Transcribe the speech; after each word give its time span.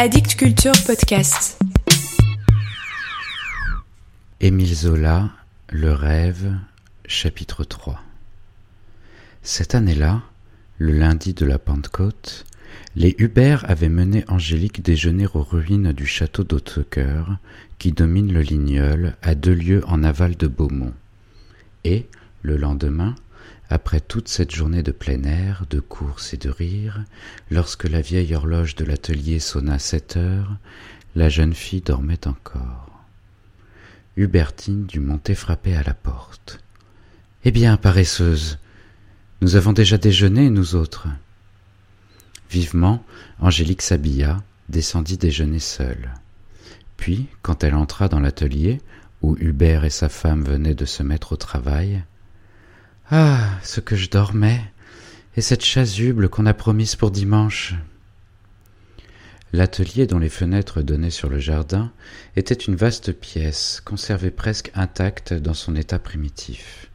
Addict 0.00 0.36
Culture 0.36 0.74
Podcast. 0.86 1.58
Émile 4.40 4.72
Zola, 4.72 5.30
Le 5.70 5.92
rêve, 5.92 6.54
chapitre 7.04 7.64
3. 7.64 8.00
Cette 9.42 9.74
année-là, 9.74 10.22
le 10.78 10.92
lundi 10.92 11.34
de 11.34 11.44
la 11.44 11.58
Pentecôte, 11.58 12.46
les 12.94 13.16
Hubert 13.18 13.68
avaient 13.68 13.88
mené 13.88 14.24
Angélique 14.28 14.82
déjeuner 14.82 15.26
aux 15.34 15.42
ruines 15.42 15.92
du 15.92 16.06
château 16.06 16.44
d'Hautecoeur, 16.44 17.38
qui 17.80 17.90
domine 17.90 18.32
le 18.32 18.42
Lignol, 18.42 19.16
à 19.20 19.34
deux 19.34 19.54
lieues 19.54 19.82
en 19.88 20.04
aval 20.04 20.36
de 20.36 20.46
Beaumont. 20.46 20.94
Et, 21.82 22.06
le 22.42 22.56
lendemain, 22.56 23.16
après 23.70 24.00
toute 24.00 24.28
cette 24.28 24.54
journée 24.54 24.82
de 24.82 24.92
plein 24.92 25.22
air, 25.24 25.64
de 25.68 25.80
course 25.80 26.32
et 26.32 26.38
de 26.38 26.48
rire, 26.48 27.04
lorsque 27.50 27.84
la 27.84 28.00
vieille 28.00 28.34
horloge 28.34 28.74
de 28.76 28.84
l'atelier 28.84 29.40
sonna 29.40 29.78
sept 29.78 30.16
heures, 30.16 30.56
la 31.14 31.28
jeune 31.28 31.54
fille 31.54 31.82
dormait 31.82 32.26
encore. 32.26 33.04
Hubertine 34.16 34.86
dut 34.86 35.00
monter 35.00 35.34
frapper 35.34 35.76
à 35.76 35.82
la 35.82 35.94
porte. 35.94 36.60
Eh 37.44 37.50
bien, 37.50 37.76
paresseuse, 37.76 38.58
nous 39.42 39.54
avons 39.54 39.72
déjà 39.72 39.98
déjeuné, 39.98 40.50
nous 40.50 40.74
autres. 40.74 41.06
Vivement, 42.50 43.04
Angélique 43.38 43.82
s'habilla, 43.82 44.42
descendit 44.68 45.18
déjeuner 45.18 45.60
seule. 45.60 46.14
Puis, 46.96 47.26
quand 47.42 47.62
elle 47.62 47.74
entra 47.74 48.08
dans 48.08 48.18
l'atelier, 48.18 48.80
où 49.22 49.36
Hubert 49.38 49.84
et 49.84 49.90
sa 49.90 50.08
femme 50.08 50.42
venaient 50.42 50.74
de 50.74 50.84
se 50.84 51.02
mettre 51.02 51.32
au 51.32 51.36
travail, 51.36 52.02
ah. 53.10 53.58
Ce 53.62 53.80
que 53.80 53.96
je 53.96 54.08
dormais. 54.08 54.60
Et 55.36 55.40
cette 55.40 55.64
chasuble 55.64 56.28
qu'on 56.28 56.46
a 56.46 56.54
promise 56.54 56.96
pour 56.96 57.10
dimanche. 57.10 57.74
L'atelier 59.52 60.06
dont 60.06 60.18
les 60.18 60.28
fenêtres 60.28 60.82
donnaient 60.82 61.10
sur 61.10 61.28
le 61.28 61.38
jardin 61.38 61.90
était 62.36 62.54
une 62.54 62.76
vaste 62.76 63.12
pièce, 63.12 63.80
conservée 63.84 64.30
presque 64.30 64.70
intacte 64.74 65.32
dans 65.32 65.54
son 65.54 65.74
état 65.74 65.98
primitif. 65.98 66.90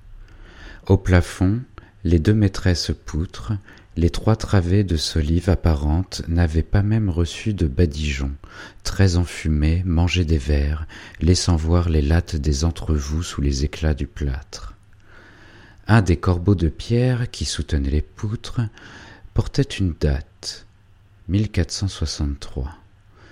Au 0.88 0.97
plafond, 0.97 1.61
les 2.03 2.20
deux 2.20 2.33
maîtresses 2.33 2.92
poutres, 3.05 3.53
les 3.95 4.09
trois 4.09 4.36
travées 4.36 4.83
de 4.83 4.98
solives 4.98 5.50
apparentes 5.50 6.22
n'avaient 6.27 6.64
pas 6.64 6.83
même 6.83 7.09
reçu 7.09 7.53
de 7.53 7.67
badigeons, 7.67 8.33
très 8.83 9.16
enfumés, 9.16 9.83
mangeaient 9.86 10.25
des 10.25 10.38
verres, 10.38 10.88
laissant 11.22 11.55
voir 11.55 11.89
les 11.89 12.02
lattes 12.02 12.36
des 12.36 12.66
entrevous 12.66 13.23
sous 13.23 13.42
les 13.42 13.64
éclats 13.64 13.94
du 13.94 14.08
plâtre. 14.08 14.73
Un 15.88 16.02
des 16.02 16.16
corbeaux 16.16 16.56
de 16.56 16.70
pierre 16.70 17.30
qui 17.30 17.44
soutenaient 17.44 17.89
les 17.89 18.02
poutres 18.02 18.62
portait 19.34 19.64
une 19.64 19.94
date, 20.00 20.66
1463, 21.28 22.78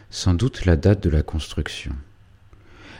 sans 0.09 0.33
doute 0.33 0.65
la 0.65 0.75
date 0.75 1.01
de 1.01 1.09
la 1.09 1.23
construction. 1.23 1.95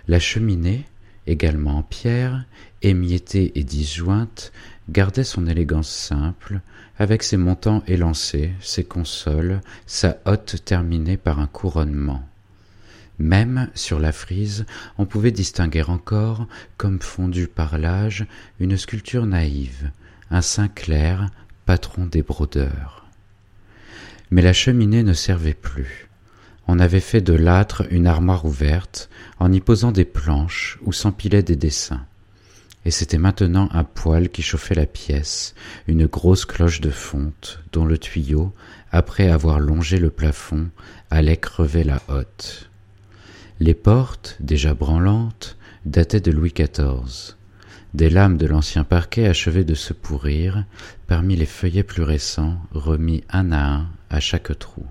La 0.08 0.20
cheminée, 0.20 0.86
également 1.28 1.80
en 1.80 1.84
pierre, 1.84 2.46
émiettée 2.82 3.52
et 3.60 3.66
disjointe, 3.66 4.54
gardait 4.90 5.26
son 5.26 5.46
élégance 5.46 5.90
simple, 5.90 6.62
avec 6.98 7.22
ses 7.22 7.38
montants 7.38 7.84
élancés, 7.88 8.54
ses 8.62 8.86
consoles, 8.86 9.60
sa 9.86 10.18
hotte 10.24 10.64
terminée 10.64 11.18
par 11.18 11.40
un 11.40 11.48
couronnement. 11.48 12.26
Même 13.22 13.70
sur 13.76 14.00
la 14.00 14.12
frise, 14.12 14.66
on 14.98 15.06
pouvait 15.06 15.32
distinguer 15.32 15.84
encore, 15.84 16.48
comme 16.78 17.00
fondu 17.00 17.46
par 17.46 17.78
l'âge, 17.78 18.26
une 18.60 18.78
sculpture 18.78 19.28
naïve, 19.28 19.92
un 20.32 20.42
saint 20.42 20.68
clair, 20.68 21.30
patron 21.68 22.08
des 22.08 22.24
brodeurs. 22.24 23.06
Mais 24.32 24.42
la 24.42 24.54
cheminée 24.54 25.04
ne 25.04 25.14
servait 25.14 25.54
plus. 25.54 26.10
On 26.68 26.80
avait 26.80 27.00
fait 27.00 27.22
de 27.22 27.34
l'âtre 27.34 27.86
une 27.92 28.08
armoire 28.08 28.44
ouverte, 28.44 29.08
en 29.38 29.52
y 29.52 29.60
posant 29.60 29.92
des 29.92 30.06
planches 30.06 30.80
où 30.82 30.92
s'empilaient 30.92 31.44
des 31.44 31.56
dessins. 31.56 32.08
Et 32.86 32.92
c'était 32.92 33.20
maintenant 33.20 33.70
un 33.72 33.84
poêle 33.84 34.30
qui 34.30 34.42
chauffait 34.42 34.74
la 34.74 34.88
pièce, 34.88 35.54
une 35.88 36.08
grosse 36.08 36.46
cloche 36.46 36.82
de 36.82 36.90
fonte, 36.90 37.60
dont 37.72 37.86
le 37.86 38.00
tuyau, 38.00 38.52
après 38.92 39.30
avoir 39.30 39.60
longé 39.60 40.00
le 40.00 40.10
plafond, 40.10 40.72
allait 41.12 41.38
crever 41.38 41.84
la 41.84 42.02
hotte. 42.08 42.71
Les 43.62 43.76
portes, 43.76 44.38
déjà 44.40 44.74
branlantes, 44.74 45.56
dataient 45.86 46.20
de 46.20 46.32
Louis 46.32 46.52
XIV. 46.52 47.36
Des 47.94 48.10
lames 48.10 48.38
de 48.38 48.48
l'ancien 48.48 48.84
parquet 48.84 49.28
achevaient 49.28 49.64
de 49.64 49.76
se 49.76 49.94
pourrir, 49.94 50.66
parmi 51.06 51.36
les 51.36 51.46
feuillets 51.46 51.84
plus 51.84 52.02
récents, 52.02 52.58
remis 52.72 53.24
un 53.30 53.52
à 53.52 53.64
un 53.64 53.88
à 54.10 54.20
chaque 54.20 54.58
trou. 54.58 54.84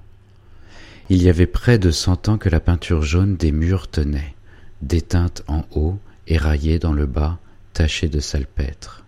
Il 1.09 1.21
y 1.21 1.29
avait 1.29 1.49
près 1.49 1.81
de 1.81 1.91
cent 1.91 2.29
ans 2.29 2.39
que 2.39 2.49
la 2.49 2.61
peinture 2.61 3.03
jaune 3.03 3.35
des 3.35 3.51
murs 3.51 3.89
tenait, 3.91 4.37
déteinte 4.83 5.43
en 5.49 5.65
haut, 5.73 5.99
éraillée 6.29 6.79
dans 6.79 6.93
le 6.93 7.07
bas, 7.07 7.41
tachée 7.73 8.09
de 8.09 8.21
salpêtre. 8.21 9.05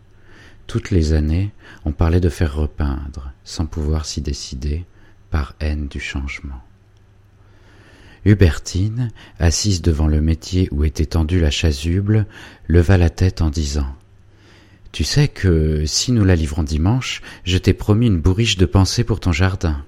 Toutes 0.66 0.90
les 0.90 1.12
années, 1.12 1.52
on 1.84 1.92
parlait 1.92 2.18
de 2.18 2.30
faire 2.30 2.56
repeindre, 2.56 3.30
sans 3.44 3.66
pouvoir 3.66 4.06
s'y 4.06 4.22
décider, 4.22 4.84
par 5.30 5.54
haine 5.60 5.86
du 5.86 6.00
changement. 6.00 6.60
Hubertine, 8.24 9.10
assise 9.38 9.82
devant 9.82 10.06
le 10.06 10.20
métier 10.20 10.68
où 10.70 10.84
était 10.84 11.06
tendue 11.06 11.40
la 11.40 11.50
chasuble, 11.50 12.26
leva 12.68 12.96
la 12.96 13.10
tête 13.10 13.42
en 13.42 13.50
disant 13.50 13.86
Tu 14.92 15.04
sais 15.04 15.28
que, 15.28 15.84
si 15.86 16.12
nous 16.12 16.24
la 16.24 16.36
livrons 16.36 16.62
dimanche, 16.62 17.22
je 17.44 17.58
t'ai 17.58 17.72
promis 17.72 18.06
une 18.06 18.20
bourriche 18.20 18.58
de 18.58 18.66
pensée 18.66 19.02
pour 19.04 19.18
ton 19.20 19.32
jardin. 19.32 19.84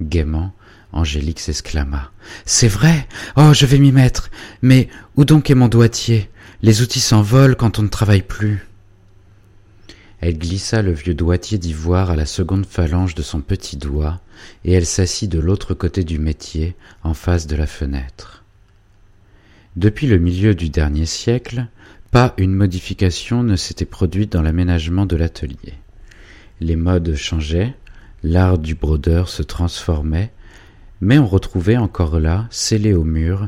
Gaiement, 0.00 0.52
Angélique 0.92 1.40
s'exclama. 1.40 2.10
C'est 2.44 2.68
vrai. 2.68 3.06
Oh, 3.36 3.52
je 3.52 3.66
vais 3.66 3.78
m'y 3.78 3.92
mettre. 3.92 4.30
Mais 4.62 4.88
où 5.16 5.24
donc 5.24 5.50
est 5.50 5.54
mon 5.54 5.68
doigtier? 5.68 6.30
Les 6.62 6.80
outils 6.80 7.00
s'envolent 7.00 7.56
quand 7.56 7.78
on 7.78 7.82
ne 7.82 7.88
travaille 7.88 8.22
plus. 8.22 8.66
Elle 10.26 10.38
glissa 10.38 10.82
le 10.82 10.90
vieux 10.90 11.14
doigtier 11.14 11.56
d'ivoire 11.56 12.10
à 12.10 12.16
la 12.16 12.26
seconde 12.26 12.66
phalange 12.66 13.14
de 13.14 13.22
son 13.22 13.40
petit 13.40 13.76
doigt, 13.76 14.20
et 14.64 14.72
elle 14.72 14.84
s'assit 14.84 15.30
de 15.30 15.38
l'autre 15.38 15.72
côté 15.72 16.02
du 16.02 16.18
métier, 16.18 16.74
en 17.04 17.14
face 17.14 17.46
de 17.46 17.54
la 17.54 17.68
fenêtre. 17.68 18.42
Depuis 19.76 20.08
le 20.08 20.18
milieu 20.18 20.56
du 20.56 20.68
dernier 20.68 21.06
siècle, 21.06 21.68
pas 22.10 22.34
une 22.38 22.56
modification 22.56 23.44
ne 23.44 23.54
s'était 23.54 23.84
produite 23.84 24.32
dans 24.32 24.42
l'aménagement 24.42 25.06
de 25.06 25.14
l'atelier. 25.14 25.74
Les 26.60 26.74
modes 26.74 27.14
changeaient, 27.14 27.76
l'art 28.24 28.58
du 28.58 28.74
brodeur 28.74 29.28
se 29.28 29.44
transformait, 29.44 30.32
mais 31.00 31.20
on 31.20 31.28
retrouvait 31.28 31.76
encore 31.76 32.18
là, 32.18 32.48
scellé 32.50 32.94
au 32.94 33.04
mur, 33.04 33.46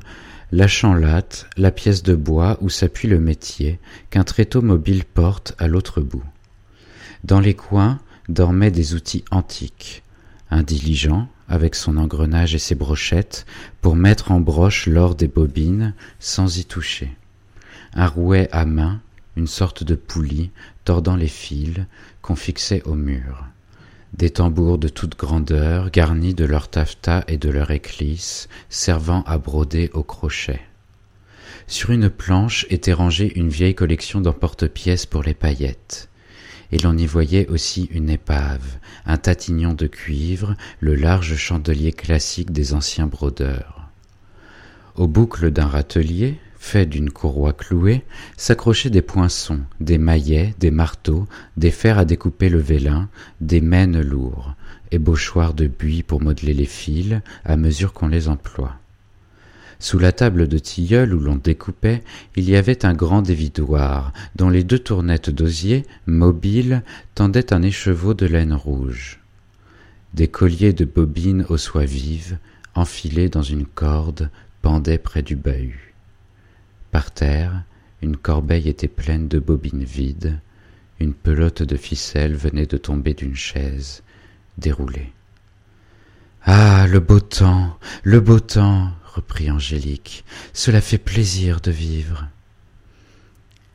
la 0.52 0.68
chanlatte, 0.68 1.50
la 1.56 1.72
pièce 1.72 2.04
de 2.04 2.14
bois 2.14 2.56
où 2.60 2.68
s'appuie 2.68 3.08
le 3.08 3.18
métier, 3.18 3.80
qu'un 4.10 4.22
tréteau 4.22 4.62
mobile 4.62 5.04
porte 5.04 5.56
à 5.58 5.66
l'autre 5.66 6.00
bout. 6.00 6.22
Dans 7.24 7.40
les 7.40 7.54
coins 7.54 7.98
dormaient 8.28 8.70
des 8.70 8.94
outils 8.94 9.24
antiques, 9.30 10.02
un 10.50 10.62
diligent 10.62 11.28
avec 11.48 11.74
son 11.74 11.96
engrenage 11.96 12.54
et 12.54 12.58
ses 12.58 12.74
brochettes 12.74 13.46
pour 13.80 13.96
mettre 13.96 14.30
en 14.30 14.40
broche 14.40 14.86
l'or 14.86 15.14
des 15.14 15.28
bobines 15.28 15.94
sans 16.20 16.58
y 16.58 16.64
toucher, 16.64 17.10
un 17.94 18.06
rouet 18.06 18.48
à 18.52 18.64
main, 18.64 19.00
une 19.36 19.46
sorte 19.46 19.82
de 19.82 19.94
poulie 19.94 20.50
tordant 20.84 21.16
les 21.16 21.28
fils 21.28 21.80
qu'on 22.22 22.36
fixait 22.36 22.82
au 22.84 22.94
mur, 22.94 23.44
des 24.12 24.30
tambours 24.30 24.78
de 24.78 24.88
toute 24.88 25.18
grandeur 25.18 25.90
garnis 25.90 26.34
de 26.34 26.44
leur 26.44 26.68
taffetas 26.68 27.24
et 27.28 27.36
de 27.36 27.50
leur 27.50 27.70
éclisse 27.70 28.48
servant 28.68 29.22
à 29.26 29.38
broder 29.38 29.90
au 29.94 30.02
crochet. 30.02 30.60
Sur 31.66 31.90
une 31.90 32.08
planche 32.08 32.66
était 32.70 32.92
rangée 32.92 33.32
une 33.38 33.50
vieille 33.50 33.74
collection 33.74 34.20
d'emporte-pièces 34.20 35.06
pour 35.06 35.22
les 35.22 35.34
paillettes, 35.34 36.08
et 36.72 36.78
l'on 36.78 36.96
y 36.96 37.06
voyait 37.06 37.48
aussi 37.48 37.88
une 37.92 38.10
épave, 38.10 38.78
un 39.06 39.16
tatignon 39.16 39.74
de 39.74 39.86
cuivre, 39.86 40.56
le 40.80 40.94
large 40.94 41.36
chandelier 41.36 41.92
classique 41.92 42.52
des 42.52 42.74
anciens 42.74 43.06
brodeurs. 43.06 43.88
Aux 44.96 45.06
boucles 45.06 45.50
d'un 45.50 45.66
râtelier, 45.66 46.38
fait 46.58 46.86
d'une 46.86 47.10
courroie 47.10 47.52
clouée, 47.52 48.04
s'accrochaient 48.36 48.90
des 48.90 49.02
poinçons, 49.02 49.60
des 49.80 49.96
maillets, 49.96 50.54
des 50.58 50.70
marteaux, 50.70 51.26
des 51.56 51.70
fers 51.70 51.98
à 51.98 52.04
découper 52.04 52.48
le 52.48 52.58
vélin, 52.58 53.08
des 53.40 53.60
mènes 53.60 54.00
lourds, 54.00 54.54
ébauchoirs 54.90 55.54
de 55.54 55.66
buis 55.66 56.02
pour 56.02 56.20
modeler 56.20 56.54
les 56.54 56.66
fils 56.66 57.20
à 57.44 57.56
mesure 57.56 57.92
qu'on 57.92 58.08
les 58.08 58.28
emploie. 58.28 58.76
Sous 59.80 59.98
la 59.98 60.10
table 60.10 60.48
de 60.48 60.58
tilleul 60.58 61.14
où 61.14 61.20
l'on 61.20 61.36
découpait, 61.36 62.02
il 62.34 62.48
y 62.50 62.56
avait 62.56 62.84
un 62.84 62.94
grand 62.94 63.22
dévidoir, 63.22 64.12
dont 64.34 64.48
les 64.48 64.64
deux 64.64 64.78
tournettes 64.78 65.30
d'osier, 65.30 65.84
mobiles, 66.06 66.82
tendaient 67.14 67.52
un 67.52 67.62
écheveau 67.62 68.12
de 68.12 68.26
laine 68.26 68.54
rouge. 68.54 69.20
Des 70.14 70.26
colliers 70.26 70.72
de 70.72 70.84
bobines 70.84 71.46
aux 71.48 71.58
soies 71.58 71.84
vives, 71.84 72.38
enfilés 72.74 73.28
dans 73.28 73.42
une 73.42 73.66
corde, 73.66 74.30
pendaient 74.62 74.98
près 74.98 75.22
du 75.22 75.36
bahut. 75.36 75.94
Par 76.90 77.12
terre, 77.12 77.62
une 78.02 78.16
corbeille 78.16 78.68
était 78.68 78.88
pleine 78.88 79.28
de 79.28 79.38
bobines 79.38 79.84
vides, 79.84 80.40
une 80.98 81.14
pelote 81.14 81.62
de 81.62 81.76
ficelle 81.76 82.34
venait 82.34 82.66
de 82.66 82.76
tomber 82.76 83.14
d'une 83.14 83.36
chaise, 83.36 84.02
déroulée. 84.56 85.12
Ah, 86.44 86.86
le 86.88 86.98
beau 86.98 87.20
temps, 87.20 87.78
le 88.02 88.20
beau 88.20 88.40
temps, 88.40 88.90
reprit 89.14 89.50
Angélique, 89.50 90.24
cela 90.52 90.80
fait 90.80 90.98
plaisir 90.98 91.60
de 91.60 91.70
vivre. 91.70 92.26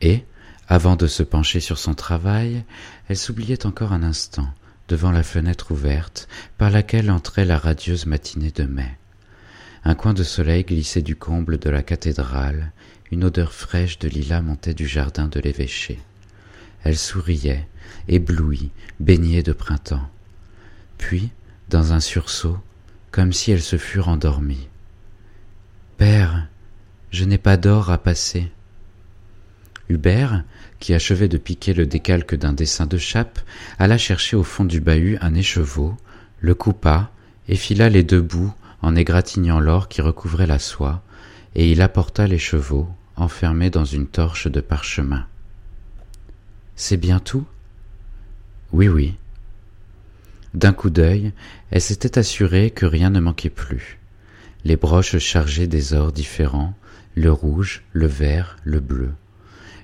Et, 0.02 0.24
avant 0.68 0.96
de 0.96 1.08
se 1.08 1.24
pencher 1.24 1.60
sur 1.60 1.78
son 1.78 1.94
travail, 1.94 2.64
elle 3.10 3.18
s'oubliait 3.18 3.66
encore 3.66 3.94
un 3.94 4.04
instant, 4.04 4.48
devant 4.88 5.12
la 5.12 5.24
fenêtre 5.24 5.72
ouverte 5.72 6.28
par 6.58 6.70
laquelle 6.70 7.12
entrait 7.12 7.46
la 7.46 7.58
radieuse 7.58 8.06
matinée 8.06 8.52
de 8.52 8.64
mai. 8.64 8.98
Un 9.86 9.96
coin 9.96 10.14
de 10.14 10.24
soleil 10.24 10.64
glissait 10.64 11.02
du 11.02 11.16
comble 11.16 11.58
de 11.58 11.70
la 11.70 11.84
cathédrale, 11.84 12.72
une 13.12 13.26
odeur 13.26 13.54
fraîche 13.54 14.00
de 14.00 14.08
lilas 14.08 14.42
montait 14.42 14.74
du 14.74 14.88
jardin 14.88 15.28
de 15.28 15.40
l'évêché. 15.40 16.00
Elle 16.84 16.98
souriait, 16.98 17.68
éblouie, 18.08 18.72
baignée 19.00 19.44
de 19.44 19.54
printemps. 19.54 20.10
Puis, 20.98 21.30
dans 21.70 21.94
un 21.94 22.00
sursaut, 22.00 22.58
comme 23.12 23.34
si 23.34 23.52
elle 23.52 23.62
se 23.62 23.78
fût 23.78 24.00
endormie. 24.00 24.68
Père, 25.98 26.48
je 27.12 27.24
n'ai 27.24 27.38
pas 27.38 27.58
d'or 27.58 27.92
à 27.92 27.98
passer. 27.98 28.52
Hubert, 29.90 30.44
qui 30.80 30.94
achevait 30.94 31.28
de 31.28 31.38
piquer 31.38 31.74
le 31.74 31.86
décalque 31.86 32.36
d'un 32.36 32.54
dessin 32.54 32.88
de 32.88 32.98
chape, 32.98 33.40
alla 33.78 33.98
chercher 33.98 34.36
au 34.36 34.44
fond 34.44 34.66
du 34.66 34.82
bahut 34.82 35.18
un 35.22 35.36
écheveau, 35.36 35.96
le 36.40 36.56
coupa, 36.56 37.12
et 37.48 37.56
fila 37.56 37.90
les 37.90 38.04
deux 38.04 38.22
bouts 38.22 38.54
en 38.82 38.96
égratignant 38.96 39.60
l'or 39.60 39.88
qui 39.88 40.02
recouvrait 40.02 40.48
la 40.48 40.60
soie, 40.60 41.04
et 41.56 41.72
il 41.72 41.82
apporta 41.82 42.26
les 42.28 42.40
chevaux, 42.40 42.90
enfermés 43.16 43.70
dans 43.70 43.86
une 43.86 44.08
torche 44.08 44.48
de 44.48 44.62
parchemin. 44.62 45.28
C'est 46.76 46.98
bien 46.98 47.20
tout? 47.20 47.46
Oui, 48.72 48.88
oui. 48.88 49.16
D'un 50.56 50.74
coup 50.74 50.90
d'œil, 50.90 51.34
elle 51.70 51.82
s'était 51.82 52.18
assurée 52.18 52.72
que 52.72 52.88
rien 52.88 53.12
ne 53.12 53.20
manquait 53.20 53.52
plus. 53.52 54.00
Les 54.66 54.78
broches 54.78 55.18
chargées 55.18 55.68
des 55.68 55.94
ors 55.94 56.14
différents, 56.14 56.74
le 57.16 57.32
rouge, 57.32 57.84
le 57.92 58.08
vert, 58.08 58.56
le 58.64 58.80
bleu. 58.80 59.12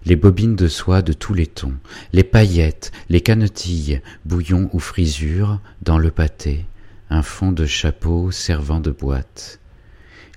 Les 0.06 0.16
bobines 0.16 0.56
de 0.56 0.70
soie 0.70 1.02
de 1.02 1.12
tous 1.12 1.34
les 1.34 1.48
tons, 1.48 1.76
les 2.14 2.24
paillettes, 2.24 2.92
les 3.10 3.20
canetilles, 3.20 4.02
bouillons 4.24 4.70
ou 4.72 4.80
frisures, 4.80 5.60
dans 5.82 5.98
le 5.98 6.12
pâté, 6.12 6.66
un 7.10 7.22
fond 7.22 7.52
de 7.52 7.66
chapeau 7.66 8.32
servant 8.32 8.80
de 8.80 8.92
boîte. 8.92 9.60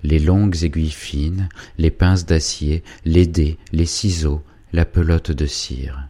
Les 0.03 0.19
longues 0.19 0.65
aiguilles 0.65 0.91
fines, 0.91 1.49
les 1.79 1.93
pinces 1.93 2.27
d'acier, 2.27 2.83
les 3.05 3.29
dés, 3.29 3.59
les 3.71 3.87
ciseaux, 3.87 4.43
la 4.73 4.85
pelote 4.85 5.31
de 5.31 5.47
cire. 5.47 6.09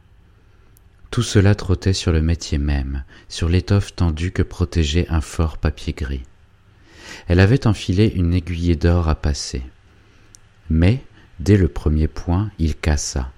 Tout 1.11 1.23
cela 1.23 1.55
trottait 1.55 1.93
sur 1.93 2.13
le 2.13 2.23
métier 2.23 2.57
même, 2.57 3.05
sur 3.29 3.51
l'étoffe 3.51 3.95
tendue 3.95 4.31
que 4.31 4.43
protégeait 4.43 5.07
un 5.11 5.21
fort 5.21 5.59
papier 5.59 5.93
gris. 5.93 6.23
Elle 7.29 7.41
avait 7.41 7.67
enfilé 7.67 8.13
une 8.15 8.35
aiguillée 8.35 8.77
d'or 8.77 9.09
à 9.09 9.15
passer. 9.15 9.63
Mais, 10.71 11.03
dès 11.41 11.57
le 11.57 11.69
premier 11.69 12.09
point, 12.09 12.51
il 12.59 12.77
cassa, 12.77 13.31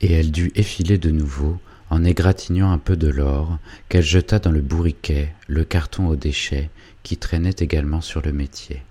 et 0.00 0.12
elle 0.12 0.30
dut 0.30 0.52
effiler 0.54 0.98
de 0.98 1.10
nouveau 1.10 1.58
en 1.90 2.04
égratignant 2.04 2.72
un 2.72 2.78
peu 2.78 2.96
de 2.96 3.08
l'or 3.08 3.58
qu'elle 3.88 4.02
jeta 4.02 4.38
dans 4.38 4.50
le 4.50 4.62
bourriquet, 4.62 5.34
le 5.46 5.64
carton 5.64 6.08
aux 6.08 6.16
déchets, 6.16 6.70
qui 7.02 7.16
traînait 7.16 7.54
également 7.58 8.00
sur 8.00 8.22
le 8.22 8.32
métier. 8.32 8.82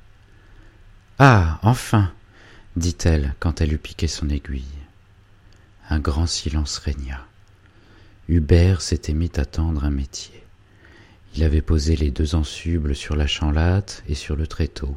Ah. 1.19 1.59
Enfin. 1.63 2.11
dit-elle 2.75 3.35
quand 3.39 3.61
elle 3.61 3.73
eut 3.73 3.77
piqué 3.77 4.07
son 4.07 4.29
aiguille. 4.29 4.63
Un 5.89 5.99
grand 5.99 6.27
silence 6.27 6.77
régna. 6.77 7.25
Hubert 8.29 8.81
s'était 8.81 9.13
mis 9.13 9.31
à 9.35 9.45
tendre 9.45 9.83
un 9.83 9.91
métier. 9.91 10.42
Il 11.35 11.43
avait 11.43 11.61
posé 11.61 11.95
les 11.95 12.11
deux 12.11 12.35
ensubles 12.35 12.95
sur 12.95 13.15
la 13.15 13.25
chanlatte 13.25 14.03
et 14.07 14.13
sur 14.13 14.35
le 14.35 14.45
tréteau, 14.45 14.95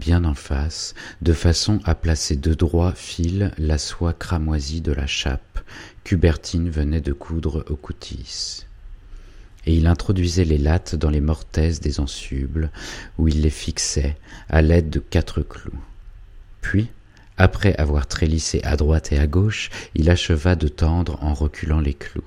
bien 0.00 0.24
en 0.24 0.34
face, 0.34 0.94
de 1.22 1.32
façon 1.32 1.78
à 1.84 1.94
placer 1.94 2.34
de 2.34 2.52
droits 2.52 2.94
fils 2.94 3.50
la 3.58 3.78
soie 3.78 4.12
cramoisie 4.12 4.80
de 4.80 4.90
la 4.90 5.06
chape 5.06 5.60
qu'Hubertine 6.02 6.68
venait 6.68 7.00
de 7.00 7.12
coudre 7.12 7.64
au 7.68 7.76
coutis. 7.76 8.66
Et 9.66 9.74
il 9.74 9.86
introduisait 9.86 10.44
les 10.44 10.58
lattes 10.58 10.96
dans 10.96 11.10
les 11.10 11.20
mortaises 11.20 11.78
des 11.78 12.00
ensubles, 12.00 12.70
où 13.16 13.28
il 13.28 13.42
les 13.42 13.50
fixait 13.50 14.16
à 14.48 14.62
l'aide 14.62 14.90
de 14.90 14.98
quatre 14.98 15.42
clous. 15.42 15.78
Puis, 16.60 16.88
après 17.36 17.76
avoir 17.76 18.08
trélissé 18.08 18.60
à 18.64 18.76
droite 18.76 19.12
et 19.12 19.18
à 19.18 19.28
gauche, 19.28 19.70
il 19.94 20.10
acheva 20.10 20.56
de 20.56 20.66
tendre 20.66 21.22
en 21.22 21.34
reculant 21.34 21.80
les 21.80 21.94
clous. 21.94 22.24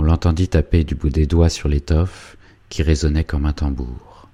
On 0.00 0.02
l'entendit 0.02 0.48
taper 0.48 0.82
du 0.82 0.94
bout 0.94 1.10
des 1.10 1.26
doigts 1.26 1.50
sur 1.50 1.68
l'étoffe, 1.68 2.38
qui 2.70 2.82
résonnait 2.82 3.22
comme 3.22 3.44
un 3.44 3.52
tambour. 3.52 4.30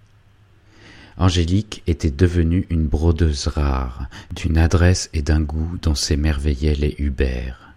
Angélique 1.16 1.82
était 1.88 2.12
devenue 2.12 2.68
une 2.70 2.86
brodeuse 2.86 3.48
rare, 3.48 4.06
d'une 4.36 4.58
adresse 4.58 5.10
et 5.12 5.22
d'un 5.22 5.40
goût 5.40 5.76
dont 5.82 5.96
s'émerveillaient 5.96 6.76
les 6.76 6.94
Hubert. 7.00 7.74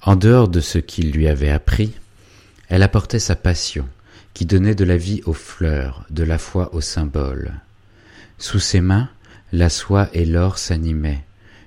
En 0.00 0.16
dehors 0.16 0.48
de 0.48 0.60
ce 0.60 0.78
qu'il 0.78 1.12
lui 1.12 1.28
avait 1.28 1.50
appris, 1.50 1.92
elle 2.70 2.82
apportait 2.82 3.18
sa 3.18 3.36
passion, 3.36 3.86
qui 4.32 4.46
donnait 4.46 4.74
de 4.74 4.84
la 4.84 4.96
vie 4.96 5.20
aux 5.26 5.34
fleurs, 5.34 6.06
de 6.08 6.22
la 6.22 6.38
foi 6.38 6.74
aux 6.74 6.80
symboles. 6.80 7.52
Sous 8.38 8.58
ses 8.58 8.80
mains, 8.80 9.10
la 9.52 9.68
soie 9.68 10.08
et 10.14 10.24
l'or 10.24 10.56
s'animaient, 10.56 11.24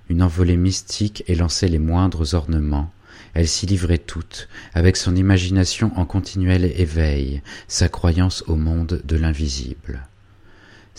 une 0.10 0.24
envolée 0.24 0.58
mystique 0.58 1.24
élançait 1.28 1.68
les 1.68 1.78
moindres 1.78 2.34
ornements, 2.34 2.92
elle 3.34 3.48
s'y 3.48 3.66
livrait 3.66 3.98
toute, 3.98 4.48
avec 4.74 4.98
son 4.98 5.16
imagination 5.16 5.92
en 5.96 6.06
continuel 6.06 6.66
éveil, 6.76 7.42
sa 7.68 7.90
croyance 7.90 8.44
au 8.48 8.56
monde 8.56 9.02
de 9.04 9.16
l'invisible. 9.16 10.08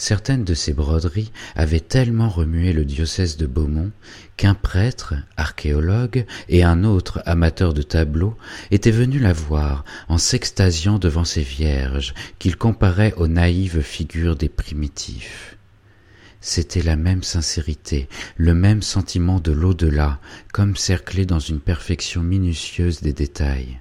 Certaines 0.00 0.44
de 0.44 0.54
ces 0.54 0.72
broderies 0.72 1.30
avaient 1.54 1.78
tellement 1.78 2.30
remué 2.30 2.72
le 2.72 2.86
diocèse 2.86 3.36
de 3.36 3.46
Beaumont 3.46 3.90
qu'un 4.38 4.54
prêtre, 4.54 5.14
archéologue, 5.36 6.24
et 6.48 6.62
un 6.62 6.84
autre, 6.84 7.22
amateur 7.26 7.74
de 7.74 7.82
tableaux, 7.82 8.34
étaient 8.70 8.90
venus 8.90 9.20
la 9.20 9.34
voir 9.34 9.84
en 10.08 10.16
s'extasiant 10.16 10.98
devant 10.98 11.26
ces 11.26 11.42
vierges 11.42 12.14
qu'il 12.38 12.56
comparait 12.56 13.12
aux 13.18 13.28
naïves 13.28 13.82
figures 13.82 14.36
des 14.36 14.48
primitifs. 14.48 15.58
C'était 16.40 16.82
la 16.82 16.96
même 16.96 17.22
sincérité, 17.22 18.08
le 18.36 18.54
même 18.54 18.82
sentiment 18.82 19.40
de 19.40 19.52
l'au-delà, 19.52 20.20
comme 20.52 20.76
cerclé 20.76 21.26
dans 21.26 21.38
une 21.38 21.60
perfection 21.60 22.22
minutieuse 22.22 23.02
des 23.02 23.12
détails. 23.12 23.80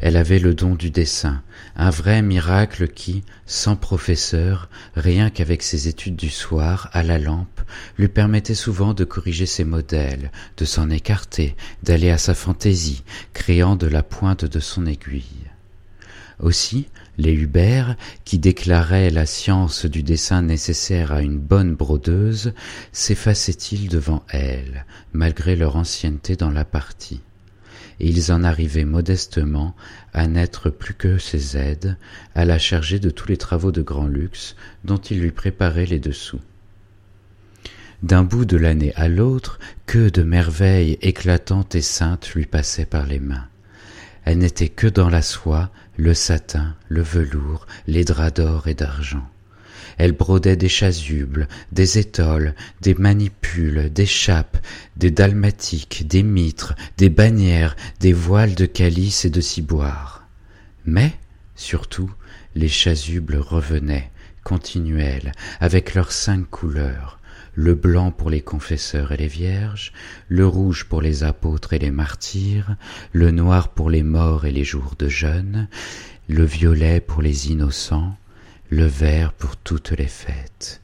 Elle 0.00 0.16
avait 0.16 0.40
le 0.40 0.52
don 0.52 0.74
du 0.74 0.90
dessin, 0.90 1.42
un 1.74 1.90
vrai 1.90 2.20
miracle 2.20 2.88
qui, 2.88 3.22
sans 3.46 3.76
professeur, 3.76 4.68
rien 4.94 5.30
qu'avec 5.30 5.62
ses 5.62 5.88
études 5.88 6.16
du 6.16 6.28
soir, 6.28 6.90
à 6.92 7.02
la 7.02 7.18
lampe, 7.18 7.60
lui 7.96 8.08
permettait 8.08 8.54
souvent 8.54 8.92
de 8.92 9.04
corriger 9.04 9.46
ses 9.46 9.64
modèles, 9.64 10.32
de 10.58 10.64
s'en 10.64 10.90
écarter, 10.90 11.56
d'aller 11.82 12.10
à 12.10 12.18
sa 12.18 12.34
fantaisie, 12.34 13.04
créant 13.32 13.76
de 13.76 13.86
la 13.86 14.02
pointe 14.02 14.44
de 14.44 14.60
son 14.60 14.86
aiguille. 14.86 15.46
Aussi, 16.40 16.88
les 17.18 17.32
Hubert, 17.32 17.96
qui 18.24 18.38
déclaraient 18.38 19.10
la 19.10 19.26
science 19.26 19.86
du 19.86 20.02
dessin 20.02 20.42
nécessaire 20.42 21.12
à 21.12 21.22
une 21.22 21.38
bonne 21.38 21.74
brodeuse, 21.74 22.52
s'effaçaient-ils 22.92 23.88
devant 23.88 24.22
elle, 24.28 24.84
malgré 25.12 25.56
leur 25.56 25.76
ancienneté 25.76 26.36
dans 26.36 26.50
la 26.50 26.64
partie. 26.64 27.20
Et 27.98 28.08
ils 28.08 28.30
en 28.30 28.44
arrivaient 28.44 28.84
modestement 28.84 29.74
à 30.12 30.26
n'être 30.26 30.68
plus 30.68 30.94
que 30.94 31.16
ses 31.16 31.56
aides, 31.56 31.96
à 32.34 32.44
la 32.44 32.58
charger 32.58 32.98
de 32.98 33.10
tous 33.10 33.28
les 33.28 33.38
travaux 33.38 33.72
de 33.72 33.82
grand 33.82 34.06
luxe 34.06 34.54
dont 34.84 34.98
ils 34.98 35.20
lui 35.20 35.32
préparaient 35.32 35.86
les 35.86 36.00
dessous. 36.00 36.40
D'un 38.02 38.24
bout 38.24 38.44
de 38.44 38.58
l'année 38.58 38.92
à 38.96 39.08
l'autre, 39.08 39.58
que 39.86 40.10
de 40.10 40.22
merveilles 40.22 40.98
éclatantes 41.00 41.74
et 41.74 41.80
saintes 41.80 42.34
lui 42.34 42.44
passaient 42.44 42.84
par 42.84 43.06
les 43.06 43.20
mains. 43.20 43.48
Elle 44.26 44.38
n'était 44.38 44.68
que 44.68 44.86
dans 44.86 45.08
la 45.08 45.22
soie, 45.22 45.70
le 45.96 46.14
satin, 46.14 46.74
le 46.88 47.02
velours, 47.02 47.66
les 47.86 48.04
draps 48.04 48.34
d'or 48.34 48.68
et 48.68 48.74
d'argent. 48.74 49.28
Elle 49.98 50.12
brodait 50.12 50.56
des 50.56 50.68
chasubles, 50.68 51.48
des 51.72 51.98
étoles, 51.98 52.54
des 52.82 52.94
manipules, 52.94 53.90
des 53.92 54.04
chapes, 54.04 54.58
des 54.96 55.10
dalmatiques, 55.10 56.06
des 56.06 56.22
mitres, 56.22 56.74
des 56.98 57.08
bannières, 57.08 57.76
des 58.00 58.12
voiles 58.12 58.54
de 58.54 58.66
calice 58.66 59.24
et 59.24 59.30
de 59.30 59.40
ciboire. 59.40 60.26
Mais, 60.84 61.12
surtout, 61.54 62.10
les 62.54 62.68
chasubles 62.68 63.36
revenaient, 63.36 64.10
continuels, 64.44 65.32
avec 65.60 65.94
leurs 65.94 66.12
cinq 66.12 66.48
couleurs, 66.50 67.15
le 67.56 67.74
blanc 67.74 68.12
pour 68.12 68.28
les 68.28 68.42
confesseurs 68.42 69.12
et 69.12 69.16
les 69.16 69.26
vierges, 69.26 69.92
le 70.28 70.46
rouge 70.46 70.84
pour 70.84 71.00
les 71.00 71.24
apôtres 71.24 71.72
et 71.72 71.78
les 71.78 71.90
martyrs, 71.90 72.76
le 73.12 73.30
noir 73.30 73.70
pour 73.70 73.88
les 73.90 74.02
morts 74.02 74.44
et 74.44 74.52
les 74.52 74.62
jours 74.62 74.94
de 74.98 75.08
jeûne, 75.08 75.66
le 76.28 76.44
violet 76.44 77.00
pour 77.00 77.22
les 77.22 77.50
innocents, 77.50 78.16
le 78.68 78.84
vert 78.84 79.32
pour 79.32 79.56
toutes 79.56 79.92
les 79.92 80.06
fêtes, 80.06 80.82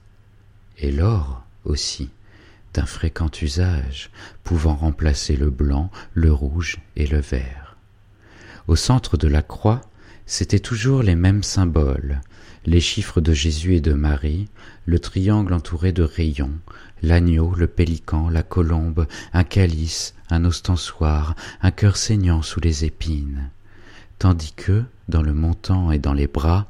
et 0.78 0.90
l'or 0.90 1.44
aussi, 1.64 2.10
d'un 2.72 2.86
fréquent 2.86 3.30
usage, 3.42 4.10
pouvant 4.42 4.74
remplacer 4.74 5.36
le 5.36 5.50
blanc, 5.50 5.90
le 6.14 6.32
rouge 6.32 6.78
et 6.96 7.06
le 7.06 7.20
vert. 7.20 7.76
Au 8.66 8.76
centre 8.76 9.18
de 9.18 9.28
la 9.28 9.42
croix, 9.42 9.82
c'étaient 10.24 10.58
toujours 10.58 11.02
les 11.02 11.16
mêmes 11.16 11.42
symboles, 11.42 12.22
les 12.64 12.80
chiffres 12.80 13.20
de 13.20 13.32
Jésus 13.32 13.74
et 13.74 13.80
de 13.80 13.92
Marie, 13.92 14.48
le 14.86 14.98
triangle 14.98 15.52
entouré 15.52 15.92
de 15.92 16.02
rayons, 16.02 16.58
l'agneau, 17.02 17.54
le 17.56 17.66
pélican, 17.66 18.28
la 18.28 18.42
colombe, 18.42 19.06
un 19.32 19.44
calice, 19.44 20.14
un 20.30 20.44
ostensoir, 20.44 21.34
un 21.60 21.70
cœur 21.70 21.96
saignant 21.96 22.42
sous 22.42 22.60
les 22.60 22.84
épines, 22.84 23.50
tandis 24.18 24.52
que, 24.52 24.84
dans 25.08 25.22
le 25.22 25.34
montant 25.34 25.90
et 25.90 25.98
dans 25.98 26.14
les 26.14 26.28
bras, 26.28 26.68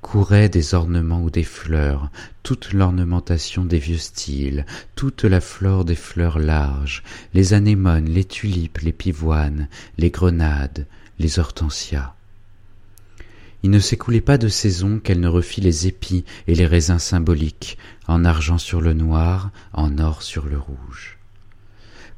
couraient 0.00 0.48
des 0.48 0.74
ornements 0.74 1.22
ou 1.22 1.30
des 1.30 1.44
fleurs, 1.44 2.10
toute 2.42 2.72
l'ornementation 2.72 3.64
des 3.64 3.78
vieux 3.78 3.98
styles, 3.98 4.64
toute 4.94 5.24
la 5.24 5.40
flore 5.40 5.84
des 5.84 5.94
fleurs 5.94 6.38
larges, 6.38 7.02
les 7.34 7.52
anémones, 7.52 8.08
les 8.08 8.24
tulipes, 8.24 8.78
les 8.78 8.92
pivoines, 8.92 9.68
les 9.98 10.10
grenades, 10.10 10.86
les 11.18 11.38
hortensias. 11.38 12.14
Il 13.64 13.70
ne 13.70 13.78
s'écoulait 13.78 14.20
pas 14.20 14.36
de 14.36 14.48
saison 14.48 14.98
qu'elle 14.98 15.20
ne 15.20 15.26
refit 15.26 15.62
les 15.62 15.86
épis 15.86 16.26
et 16.46 16.54
les 16.54 16.66
raisins 16.66 16.98
symboliques, 16.98 17.78
en 18.06 18.26
argent 18.26 18.58
sur 18.58 18.82
le 18.82 18.92
noir, 18.92 19.52
en 19.72 19.96
or 19.96 20.20
sur 20.20 20.44
le 20.44 20.58
rouge. 20.58 21.16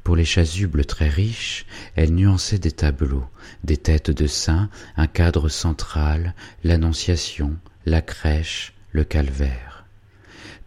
Pour 0.03 0.17
les 0.17 0.25
chasubles 0.25 0.83
très 0.83 1.07
riches, 1.07 1.65
elle 1.95 2.13
nuançait 2.13 2.59
des 2.59 2.73
tableaux, 2.73 3.23
des 3.63 3.77
têtes 3.77 4.11
de 4.11 4.27
saints, 4.27 4.67
un 4.97 5.07
cadre 5.07 5.47
central, 5.47 6.35
l'Annonciation, 6.65 7.55
la 7.85 8.01
crèche, 8.01 8.73
le 8.91 9.05
calvaire. 9.05 9.85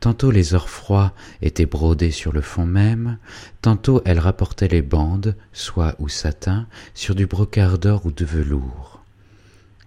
Tantôt 0.00 0.30
les 0.30 0.54
ors 0.54 1.12
étaient 1.42 1.66
brodés 1.66 2.10
sur 2.10 2.32
le 2.32 2.40
fond 2.40 2.64
même, 2.64 3.18
tantôt 3.60 4.00
elle 4.06 4.18
rapportait 4.18 4.68
les 4.68 4.80
bandes, 4.80 5.36
soie 5.52 5.94
ou 5.98 6.08
satin, 6.08 6.66
sur 6.94 7.14
du 7.14 7.26
brocart 7.26 7.78
d'or 7.78 8.06
ou 8.06 8.12
de 8.12 8.24
velours 8.24 8.89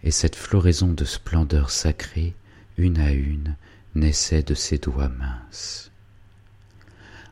et 0.03 0.11
cette 0.11 0.35
floraison 0.35 0.91
de 0.93 1.05
splendeur 1.05 1.69
sacrée, 1.69 2.33
une 2.77 2.99
à 2.99 3.11
une, 3.11 3.55
naissait 3.95 4.43
de 4.43 4.53
ses 4.53 4.77
doigts 4.77 5.09
minces. 5.09 5.91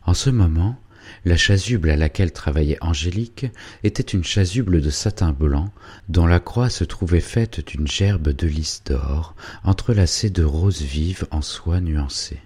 En 0.06 0.14
ce 0.14 0.30
moment, 0.30 0.80
la 1.26 1.38
chasuble 1.38 1.90
à 1.90 1.96
laquelle 1.96 2.32
travaillait 2.32 2.82
Angélique 2.82 3.48
était 3.84 4.02
une 4.02 4.24
chasuble 4.24 4.82
de 4.82 4.90
satin 4.90 5.34
blanc 5.34 5.72
dont 6.10 6.26
la 6.26 6.40
croix 6.40 6.70
se 6.70 6.84
trouvait 6.84 7.20
faite 7.20 7.68
d'une 7.68 7.88
gerbe 7.88 8.30
de 8.30 8.48
lys 8.48 8.84
d'or 8.86 9.36
entrelacée 9.64 10.30
de 10.30 10.44
roses 10.44 10.82
vives 10.82 11.28
en 11.32 11.42
soie 11.42 11.82
nuancée. 11.82 12.40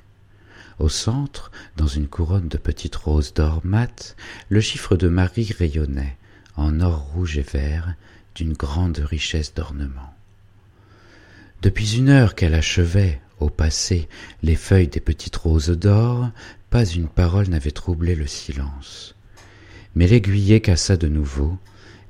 Au 0.80 0.90
centre, 0.90 1.52
dans 1.78 1.88
une 1.88 2.08
couronne 2.08 2.50
de 2.50 2.58
petites 2.58 2.98
roses 2.98 3.34
d'or 3.34 3.62
mat, 3.64 4.16
le 4.50 4.60
chiffre 4.60 4.98
de 4.98 5.08
Marie 5.08 5.54
rayonnait, 5.58 6.18
en 6.58 6.82
or 6.82 7.00
rouge 7.14 7.38
et 7.38 7.44
vert, 7.44 7.96
d'une 8.36 8.54
grande 8.54 8.98
richesse 8.98 9.54
d'ornements. 9.54 10.15
Depuis 11.66 11.98
une 11.98 12.10
heure 12.10 12.36
qu'elle 12.36 12.54
achevait, 12.54 13.20
au 13.40 13.50
passé, 13.50 14.08
les 14.44 14.56
feuilles 14.56 14.88
des 14.88 15.00
petites 15.00 15.36
roses 15.36 15.72
d'or, 15.72 16.30
pas 16.70 16.86
une 16.86 17.08
parole 17.08 17.48
n'avait 17.48 17.72
troublé 17.72 18.14
le 18.14 18.28
silence. 18.28 19.16
Mais 19.96 20.06
l'aiguillée 20.06 20.62
cassa 20.62 20.96
de 20.96 21.08
nouveau, 21.08 21.58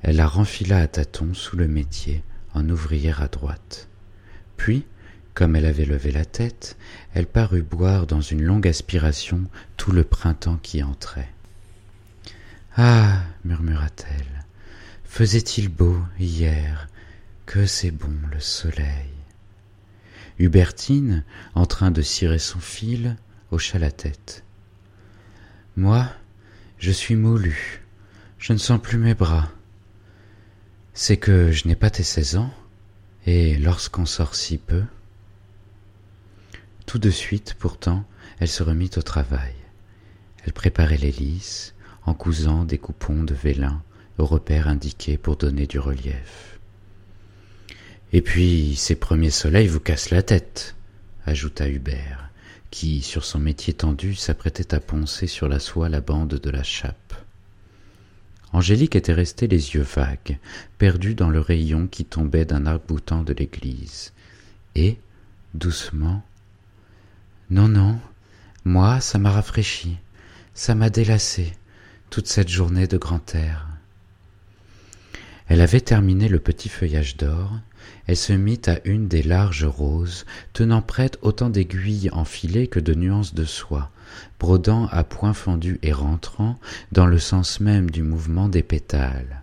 elle 0.02 0.16
la 0.16 0.26
renfila 0.26 0.80
à 0.80 0.86
tâtons 0.86 1.32
sous 1.32 1.56
le 1.56 1.68
métier, 1.68 2.22
en 2.52 2.68
ouvrière 2.68 3.22
à 3.22 3.28
droite. 3.28 3.88
Puis, 4.58 4.84
comme 5.32 5.56
elle 5.56 5.64
avait 5.64 5.86
levé 5.86 6.10
la 6.10 6.26
tête, 6.26 6.76
elle 7.14 7.26
parut 7.26 7.62
boire 7.62 8.06
dans 8.06 8.20
une 8.20 8.42
longue 8.42 8.68
aspiration 8.68 9.44
tout 9.78 9.90
le 9.90 10.04
printemps 10.04 10.60
qui 10.62 10.82
entrait. 10.82 11.32
Ah 12.76 13.22
murmura-t-elle, 13.46 14.44
faisait-il 15.04 15.70
beau 15.70 15.96
hier 16.20 16.88
Que 17.46 17.64
c'est 17.64 17.90
bon 17.90 18.12
le 18.30 18.40
soleil 18.40 19.15
Hubertine, 20.38 21.24
en 21.54 21.66
train 21.66 21.90
de 21.90 22.02
cirer 22.02 22.38
son 22.38 22.58
fil, 22.58 23.16
hocha 23.50 23.78
la 23.78 23.90
tête. 23.90 24.44
Moi, 25.76 26.08
je 26.78 26.90
suis 26.90 27.16
moulu, 27.16 27.82
je 28.38 28.52
ne 28.52 28.58
sens 28.58 28.80
plus 28.80 28.98
mes 28.98 29.14
bras. 29.14 29.50
C'est 30.94 31.16
que 31.16 31.52
je 31.52 31.68
n'ai 31.68 31.76
pas 31.76 31.90
tes 31.90 32.02
seize 32.02 32.36
ans, 32.36 32.52
et 33.26 33.56
lorsqu'on 33.56 34.06
sort 34.06 34.34
si 34.34 34.58
peu. 34.58 34.84
Tout 36.86 36.98
de 36.98 37.10
suite, 37.10 37.54
pourtant, 37.58 38.04
elle 38.38 38.48
se 38.48 38.62
remit 38.62 38.90
au 38.96 39.02
travail. 39.02 39.54
Elle 40.44 40.52
préparait 40.52 40.96
les 40.96 41.14
en 42.04 42.14
cousant 42.14 42.64
des 42.64 42.78
coupons 42.78 43.24
de 43.24 43.34
vélin 43.34 43.82
au 44.18 44.24
repère 44.24 44.68
indiqué 44.68 45.18
pour 45.18 45.36
donner 45.36 45.66
du 45.66 45.78
relief. 45.78 46.55
Et 48.16 48.22
puis 48.22 48.76
ces 48.76 48.94
premiers 48.94 49.28
soleils 49.28 49.66
vous 49.66 49.78
cassent 49.78 50.08
la 50.08 50.22
tête, 50.22 50.74
ajouta 51.26 51.68
Hubert, 51.68 52.30
qui, 52.70 53.02
sur 53.02 53.26
son 53.26 53.38
métier 53.38 53.74
tendu, 53.74 54.14
s'apprêtait 54.14 54.74
à 54.74 54.80
poncer 54.80 55.26
sur 55.26 55.50
la 55.50 55.58
soie 55.58 55.90
la 55.90 56.00
bande 56.00 56.30
de 56.30 56.48
la 56.48 56.62
chape. 56.62 57.14
Angélique 58.54 58.96
était 58.96 59.12
restée 59.12 59.48
les 59.48 59.74
yeux 59.74 59.82
vagues, 59.82 60.38
perdue 60.78 61.14
dans 61.14 61.28
le 61.28 61.40
rayon 61.40 61.88
qui 61.88 62.06
tombait 62.06 62.46
d'un 62.46 62.64
arc-boutant 62.64 63.22
de 63.22 63.34
l'église. 63.34 64.14
Et, 64.76 64.96
doucement, 65.52 66.24
Non, 67.50 67.68
non, 67.68 68.00
moi, 68.64 69.02
ça 69.02 69.18
m'a 69.18 69.30
rafraîchi, 69.30 69.98
ça 70.54 70.74
m'a 70.74 70.88
délassé, 70.88 71.52
toute 72.08 72.28
cette 72.28 72.48
journée 72.48 72.86
de 72.86 72.96
grand 72.96 73.34
air. 73.34 73.66
Elle 75.48 75.60
avait 75.60 75.82
terminé 75.82 76.30
le 76.30 76.38
petit 76.38 76.70
feuillage 76.70 77.18
d'or, 77.18 77.52
elle 78.06 78.16
se 78.16 78.32
mit 78.32 78.60
à 78.66 78.78
une 78.84 79.08
des 79.08 79.22
larges 79.22 79.64
roses, 79.64 80.24
tenant 80.52 80.82
prête 80.82 81.18
autant 81.22 81.50
d'aiguilles 81.50 82.10
enfilées 82.12 82.68
que 82.68 82.80
de 82.80 82.94
nuances 82.94 83.34
de 83.34 83.44
soie, 83.44 83.90
brodant 84.38 84.86
à 84.88 85.04
points 85.04 85.34
fendus 85.34 85.78
et 85.82 85.92
rentrant 85.92 86.58
dans 86.92 87.06
le 87.06 87.18
sens 87.18 87.60
même 87.60 87.90
du 87.90 88.02
mouvement 88.02 88.48
des 88.48 88.62
pétales. 88.62 89.42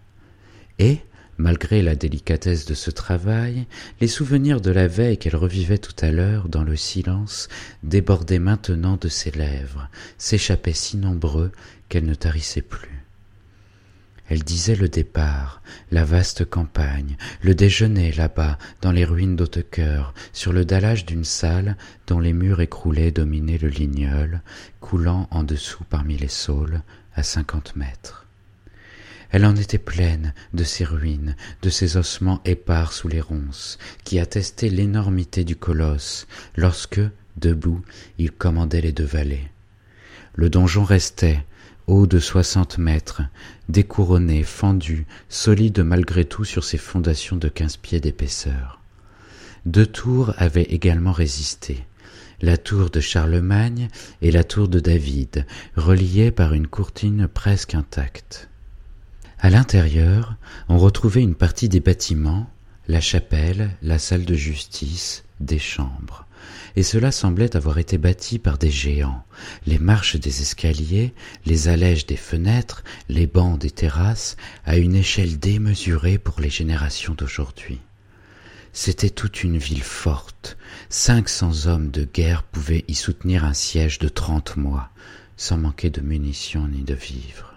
Et, 0.80 1.00
malgré 1.38 1.82
la 1.82 1.96
délicatesse 1.96 2.66
de 2.66 2.74
ce 2.74 2.92
travail, 2.92 3.66
les 4.00 4.08
souvenirs 4.08 4.62
de 4.62 4.72
la 4.72 4.88
veille 4.88 5.18
qu'elle 5.18 5.36
revivait 5.36 5.78
tout 5.78 5.96
à 6.00 6.12
l'heure 6.12 6.48
dans 6.50 6.64
le 6.64 6.76
silence 6.76 7.50
débordaient 7.84 8.40
maintenant 8.40 8.98
de 9.00 9.10
ses 9.10 9.32
lèvres, 9.32 9.90
s'échappaient 10.18 10.74
si 10.74 10.98
nombreux 10.98 11.52
qu'elle 11.90 12.06
ne 12.06 12.16
tarissait 12.16 12.62
plus. 12.62 13.03
Elle 14.30 14.44
disait 14.44 14.76
le 14.76 14.88
départ, 14.88 15.62
la 15.92 16.06
vaste 16.06 16.46
campagne, 16.46 17.18
le 17.42 17.54
déjeuner 17.54 18.12
là-bas, 18.12 18.58
dans 18.82 18.92
les 18.92 19.06
ruines 19.06 19.36
d'Hautecoeur, 19.36 20.14
sur 20.32 20.54
le 20.54 20.66
dallage 20.66 21.06
d'une 21.06 21.26
salle 21.26 21.78
dont 22.08 22.20
les 22.20 22.34
murs 22.34 22.62
écroulés 22.62 23.12
dominaient 23.12 23.58
le 23.58 23.68
lignol, 23.68 24.42
coulant 24.80 25.28
en 25.32 25.44
dessous 25.44 25.84
parmi 25.90 26.18
les 26.18 26.30
saules, 26.30 26.82
à 27.16 27.24
cinquante 27.24 27.76
mètres. 27.76 28.26
Elle 29.30 29.46
en 29.46 29.56
était 29.56 29.80
pleine 29.80 30.34
de 30.54 30.64
ces 30.64 30.86
ruines, 30.86 31.36
de 31.64 31.70
ces 31.70 31.98
ossements 31.98 32.40
épars 32.46 32.94
sous 32.94 33.08
les 33.08 33.22
ronces, 33.22 33.80
qui 34.04 34.20
attestaient 34.20 34.70
l'énormité 34.70 35.44
du 35.44 35.56
colosse, 35.56 36.28
lorsque, 36.56 37.02
debout, 37.38 37.82
il 38.20 38.32
commandait 38.32 38.82
les 38.82 38.92
deux 38.92 39.06
vallées. 39.06 39.50
Le 40.36 40.50
donjon 40.50 40.84
restait, 40.84 41.44
haut 41.88 42.08
de 42.08 42.20
soixante 42.20 42.78
mètres, 42.78 43.22
découronné, 43.70 44.44
fendu, 44.44 45.06
solide 45.30 45.80
malgré 45.80 46.26
tout 46.26 46.46
sur 46.46 46.64
ses 46.64 46.78
fondations 46.78 47.38
de 47.38 47.50
quinze 47.50 47.78
pieds 47.78 48.00
d'épaisseur. 48.00 48.80
Deux 49.66 49.86
tours 49.86 50.34
avaient 50.38 50.64
également 50.64 51.12
résisté, 51.12 51.86
la 52.42 52.58
tour 52.58 52.90
de 52.90 53.00
Charlemagne 53.00 53.88
et 54.22 54.32
la 54.32 54.44
tour 54.44 54.68
de 54.68 54.80
David, 54.80 55.46
reliées 55.76 56.32
par 56.32 56.54
une 56.54 56.68
courtine 56.68 57.28
presque 57.28 57.76
intacte. 57.76 58.50
À 59.40 59.50
l'intérieur, 59.50 60.36
on 60.70 60.78
retrouvait 60.78 61.22
une 61.22 61.36
partie 61.36 61.70
des 61.70 61.80
bâtiments, 61.80 62.50
la 62.88 63.02
chapelle, 63.02 63.72
la 63.82 64.00
salle 64.00 64.26
de 64.26 64.36
justice, 64.36 65.24
des 65.40 65.60
chambres 65.60 66.23
et 66.76 66.84
cela 66.84 67.12
semblait 67.12 67.56
avoir 67.56 67.78
été 67.78 67.98
bâti 67.98 68.40
par 68.40 68.58
des 68.58 68.72
géants. 68.72 69.24
Les 69.66 69.80
marches 69.80 70.16
des 70.16 70.42
escaliers, 70.42 71.14
les 71.46 71.68
allèges 71.68 72.06
des 72.06 72.18
fenêtres, 72.18 72.84
les 73.10 73.28
bancs 73.28 73.60
des 73.60 73.72
terrasses, 73.72 74.38
à 74.66 74.78
une 74.78 74.96
échelle 74.96 75.40
démesurée 75.40 76.18
pour 76.18 76.40
les 76.40 76.50
générations 76.50 77.14
d'aujourd'hui. 77.14 77.80
C'était 78.74 79.12
toute 79.12 79.44
une 79.44 79.58
ville 79.58 79.84
forte. 79.84 80.58
Cinq 80.90 81.30
cents 81.30 81.68
hommes 81.68 81.92
de 81.92 82.06
guerre 82.12 82.42
pouvaient 82.42 82.86
y 82.88 82.96
soutenir 82.96 83.46
un 83.46 83.54
siège 83.54 84.00
de 84.00 84.10
trente 84.10 84.58
mois, 84.58 84.90
sans 85.38 85.58
manquer 85.58 85.92
de 85.92 86.02
munitions 86.02 86.68
ni 86.68 86.82
de 86.84 86.96
vivres. 86.96 87.53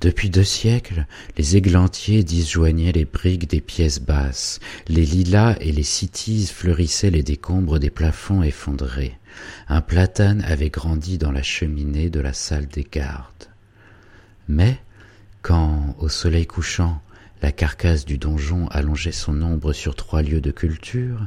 Depuis 0.00 0.30
deux 0.30 0.44
siècles, 0.44 1.06
les 1.36 1.56
églantiers 1.56 2.24
disjoignaient 2.24 2.92
les 2.92 3.04
briques 3.04 3.48
des 3.48 3.60
pièces 3.60 4.00
basses, 4.00 4.58
les 4.88 5.04
lilas 5.04 5.56
et 5.60 5.72
les 5.72 5.82
cytises 5.82 6.50
fleurissaient 6.50 7.10
les 7.10 7.22
décombres 7.22 7.78
des 7.78 7.90
plafonds 7.90 8.42
effondrés. 8.42 9.18
Un 9.68 9.82
platane 9.82 10.42
avait 10.42 10.70
grandi 10.70 11.18
dans 11.18 11.32
la 11.32 11.42
cheminée 11.42 12.08
de 12.08 12.20
la 12.20 12.32
salle 12.32 12.66
des 12.66 12.86
gardes. 12.90 13.50
Mais, 14.48 14.78
quand, 15.42 15.94
au 15.98 16.08
soleil 16.08 16.46
couchant, 16.46 17.02
la 17.42 17.52
carcasse 17.52 18.04
du 18.04 18.18
donjon 18.18 18.66
allongeait 18.68 19.12
son 19.12 19.40
ombre 19.42 19.72
sur 19.72 19.94
trois 19.94 20.22
lieues 20.22 20.40
de 20.40 20.50
culture, 20.50 21.26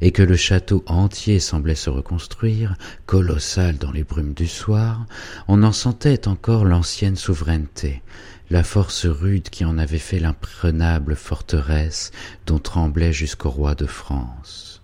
et 0.00 0.10
que 0.10 0.22
le 0.22 0.36
château 0.36 0.82
entier 0.86 1.38
semblait 1.40 1.74
se 1.74 1.90
reconstruire, 1.90 2.74
colossal 3.06 3.78
dans 3.78 3.92
les 3.92 4.04
brumes 4.04 4.34
du 4.34 4.48
soir, 4.48 5.06
on 5.48 5.62
en 5.62 5.72
sentait 5.72 6.28
encore 6.28 6.64
l'ancienne 6.64 7.16
souveraineté, 7.16 8.02
la 8.50 8.64
force 8.64 9.06
rude 9.06 9.48
qui 9.50 9.64
en 9.64 9.78
avait 9.78 9.98
fait 9.98 10.18
l'imprenable 10.18 11.16
forteresse 11.16 12.10
dont 12.46 12.58
tremblait 12.58 13.12
jusqu'au 13.12 13.50
roi 13.50 13.74
de 13.74 13.86
France. 13.86 14.82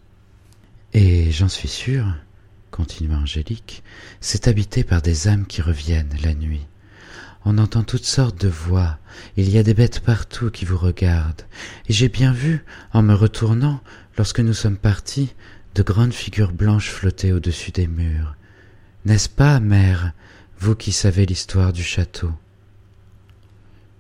Et 0.95 1.31
j'en 1.31 1.49
suis 1.49 1.69
sûr, 1.69 2.07
continua 2.71 3.17
Angélique, 3.17 3.83
c'est 4.21 4.49
habité 4.49 4.85
par 4.85 5.03
des 5.03 5.29
âmes 5.29 5.47
qui 5.47 5.61
reviennent 5.61 6.17
la 6.23 6.35
nuit. 6.35 6.67
On 7.45 7.59
entend 7.59 7.85
toutes 7.85 8.05
sortes 8.05 8.41
de 8.41 8.49
voix, 8.49 8.99
il 9.37 9.49
y 9.49 9.59
a 9.59 9.63
des 9.63 9.75
bêtes 9.75 10.01
partout 10.01 10.51
qui 10.51 10.65
vous 10.65 10.77
regardent, 10.77 11.43
et 11.89 11.93
j'ai 11.93 12.09
bien 12.09 12.33
vu, 12.33 12.65
en 12.93 13.03
me 13.03 13.15
retournant, 13.15 13.81
lorsque 14.17 14.41
nous 14.41 14.53
sommes 14.53 14.77
partis, 14.77 15.35
de 15.75 15.83
grandes 15.83 16.13
figures 16.13 16.53
blanches 16.53 16.91
flotter 16.91 17.33
au-dessus 17.33 17.71
des 17.71 17.87
murs. 17.87 18.35
N'est-ce 19.05 19.29
pas, 19.29 19.61
mère, 19.61 20.13
vous 20.59 20.75
qui 20.75 20.91
savez 20.91 21.25
l'histoire 21.25 21.73
du 21.73 21.85
château? 21.85 22.33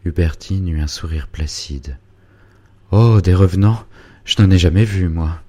Hubertine 0.04 0.68
eut 0.68 0.80
un 0.80 0.88
sourire 0.88 1.28
placide. 1.28 1.99
Oh, 2.90 3.21
des 3.21 3.35
revenants 3.35 3.85
Je 4.25 4.42
n'en 4.42 4.50
ai 4.50 4.59
jamais 4.59 4.85
vu, 4.85 5.09
moi. 5.09 5.40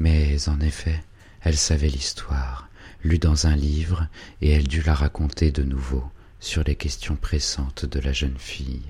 Mais 0.00 0.36
en 0.48 0.60
effet, 0.60 1.04
elle 1.42 1.56
savait 1.56 1.88
l'histoire, 1.88 2.68
lue 3.04 3.18
dans 3.18 3.46
un 3.46 3.54
livre, 3.54 4.08
et 4.40 4.50
elle 4.50 4.66
dut 4.66 4.82
la 4.82 4.94
raconter 4.94 5.52
de 5.52 5.62
nouveau 5.62 6.04
sur 6.44 6.62
les 6.62 6.74
questions 6.74 7.16
pressantes 7.16 7.86
de 7.86 8.00
la 8.00 8.12
jeune 8.12 8.36
fille. 8.38 8.82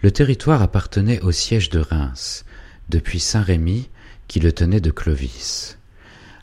Le 0.00 0.10
territoire 0.10 0.62
appartenait 0.62 1.20
au 1.20 1.32
siège 1.32 1.68
de 1.68 1.80
Reims, 1.80 2.44
depuis 2.88 3.20
Saint-Rémy, 3.20 3.88
qui 4.26 4.40
le 4.40 4.52
tenait 4.52 4.80
de 4.80 4.90
Clovis. 4.90 5.76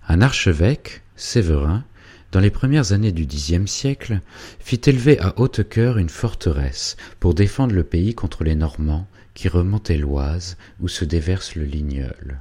Un 0.08 0.22
archevêque, 0.22 1.02
Séverin, 1.16 1.84
dans 2.32 2.40
les 2.40 2.52
premières 2.52 2.92
années 2.92 3.12
du 3.12 3.26
Xe 3.26 3.66
siècle, 3.66 4.20
fit 4.60 4.82
élever 4.86 5.20
à 5.20 5.34
Haute-Cœur 5.40 5.98
une 5.98 6.10
forteresse 6.10 6.96
pour 7.20 7.34
défendre 7.34 7.74
le 7.74 7.84
pays 7.84 8.14
contre 8.14 8.44
les 8.44 8.56
Normands 8.56 9.08
qui 9.34 9.48
remontaient 9.48 9.98
l'Oise 9.98 10.58
où 10.80 10.88
se 10.88 11.06
déverse 11.06 11.56
le 11.56 11.64
Ligneul. 11.64 12.40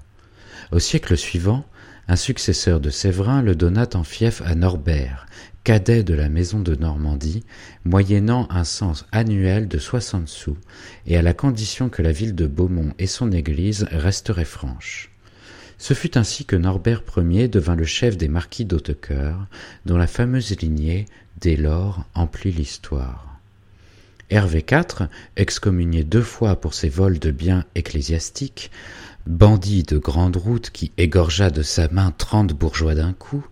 Au 0.73 0.79
siècle 0.79 1.17
suivant, 1.17 1.65
un 2.07 2.17
successeur 2.17 2.81
de 2.81 2.91
Séverin 2.91 3.41
le 3.41 3.55
donna 3.55 3.87
en 3.95 4.05
fief 4.05 4.43
à 4.43 4.55
Norbert, 4.55 5.27
cadet 5.65 6.03
de 6.03 6.13
la 6.13 6.29
maison 6.29 6.61
de 6.61 6.75
Normandie, 6.75 7.43
moyennant 7.85 8.47
un 8.51 8.65
cens 8.65 9.07
annuel 9.13 9.67
de 9.67 9.79
soixante 9.79 10.29
sous, 10.29 10.59
et 11.07 11.17
à 11.17 11.23
la 11.23 11.33
condition 11.33 11.89
que 11.89 12.03
la 12.03 12.13
ville 12.13 12.35
de 12.35 12.47
Beaumont 12.47 12.93
et 12.99 13.07
son 13.07 13.33
église 13.33 13.87
resteraient 13.91 14.45
franches. 14.45 15.11
Ce 15.79 15.95
fut 15.95 16.17
ainsi 16.19 16.45
que 16.45 16.55
Norbert 16.55 17.03
Ier 17.17 17.49
devint 17.49 17.77
le 17.77 17.85
chef 17.85 18.17
des 18.19 18.29
marquis 18.29 18.67
d'Hautecoeur, 18.67 19.47
dont 19.87 19.97
la 19.97 20.07
fameuse 20.07 20.57
lignée, 20.61 21.07
dès 21.41 21.57
lors, 21.57 22.05
emplit 22.15 22.53
l'histoire. 22.53 23.41
Hervé 24.31 24.65
IV, 24.71 25.09
excommunié 25.37 26.05
deux 26.05 26.23
fois 26.23 26.61
pour 26.61 26.75
ses 26.75 26.89
vols 26.89 27.19
de 27.19 27.31
biens 27.31 27.65
ecclésiastiques, 27.75 28.71
bandit 29.27 29.83
de 29.83 29.97
grande 29.97 30.37
route 30.37 30.71
qui 30.71 30.93
égorgea 30.99 31.51
de 31.51 31.63
sa 31.63 31.89
main 31.89 32.11
trente 32.11 32.53
bourgeois 32.53 32.95
d'un 32.95 33.13
coup, 33.15 33.47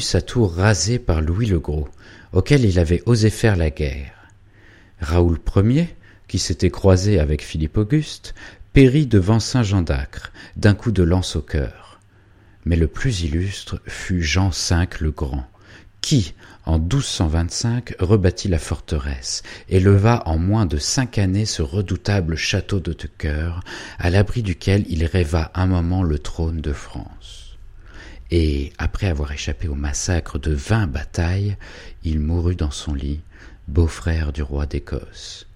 sa 0.00 0.22
tour 0.22 0.54
rasée 0.54 0.98
par 0.98 1.20
Louis 1.20 1.46
le 1.46 1.58
Gros, 1.58 1.88
auquel 2.32 2.64
il 2.64 2.78
avait 2.78 3.02
osé 3.06 3.30
faire 3.30 3.56
la 3.56 3.70
guerre. 3.70 4.12
Raoul 5.00 5.38
Ier, 5.56 5.94
qui 6.28 6.38
s'était 6.38 6.70
croisé 6.70 7.18
avec 7.18 7.42
Philippe 7.42 7.76
Auguste, 7.76 8.34
périt 8.72 9.06
devant 9.06 9.40
Saint 9.40 9.62
Jean 9.62 9.82
d'Acre, 9.82 10.32
d'un 10.56 10.74
coup 10.74 10.92
de 10.92 11.02
lance 11.02 11.36
au 11.36 11.42
cœur. 11.42 12.00
Mais 12.64 12.76
le 12.76 12.86
plus 12.86 13.22
illustre 13.22 13.80
fut 13.86 14.22
Jean 14.22 14.50
V 14.50 14.86
le 15.00 15.10
Grand, 15.10 15.46
qui, 16.00 16.34
en 16.64 16.78
1225, 16.78 17.94
rebâtit 17.98 18.48
la 18.48 18.58
forteresse 18.58 19.42
et 19.68 19.80
leva 19.80 20.22
en 20.26 20.38
moins 20.38 20.64
de 20.64 20.78
cinq 20.78 21.18
années 21.18 21.46
ce 21.46 21.60
redoutable 21.60 22.36
château 22.36 22.80
de 22.80 22.92
Teucœur, 22.92 23.60
à 23.98 24.10
l'abri 24.10 24.42
duquel 24.42 24.84
il 24.88 25.04
rêva 25.04 25.50
un 25.54 25.66
moment 25.66 26.02
le 26.02 26.18
trône 26.18 26.60
de 26.60 26.72
France 26.72 27.51
et 28.34 28.72
après 28.78 29.08
avoir 29.08 29.30
échappé 29.30 29.68
au 29.68 29.74
massacre 29.74 30.38
de 30.38 30.54
vingt 30.54 30.86
batailles, 30.86 31.58
il 32.02 32.18
mourut 32.18 32.56
dans 32.56 32.70
son 32.70 32.94
lit, 32.94 33.20
beau-frère 33.68 34.32
du 34.32 34.42
roi 34.42 34.64
d'Écosse. 34.64 35.46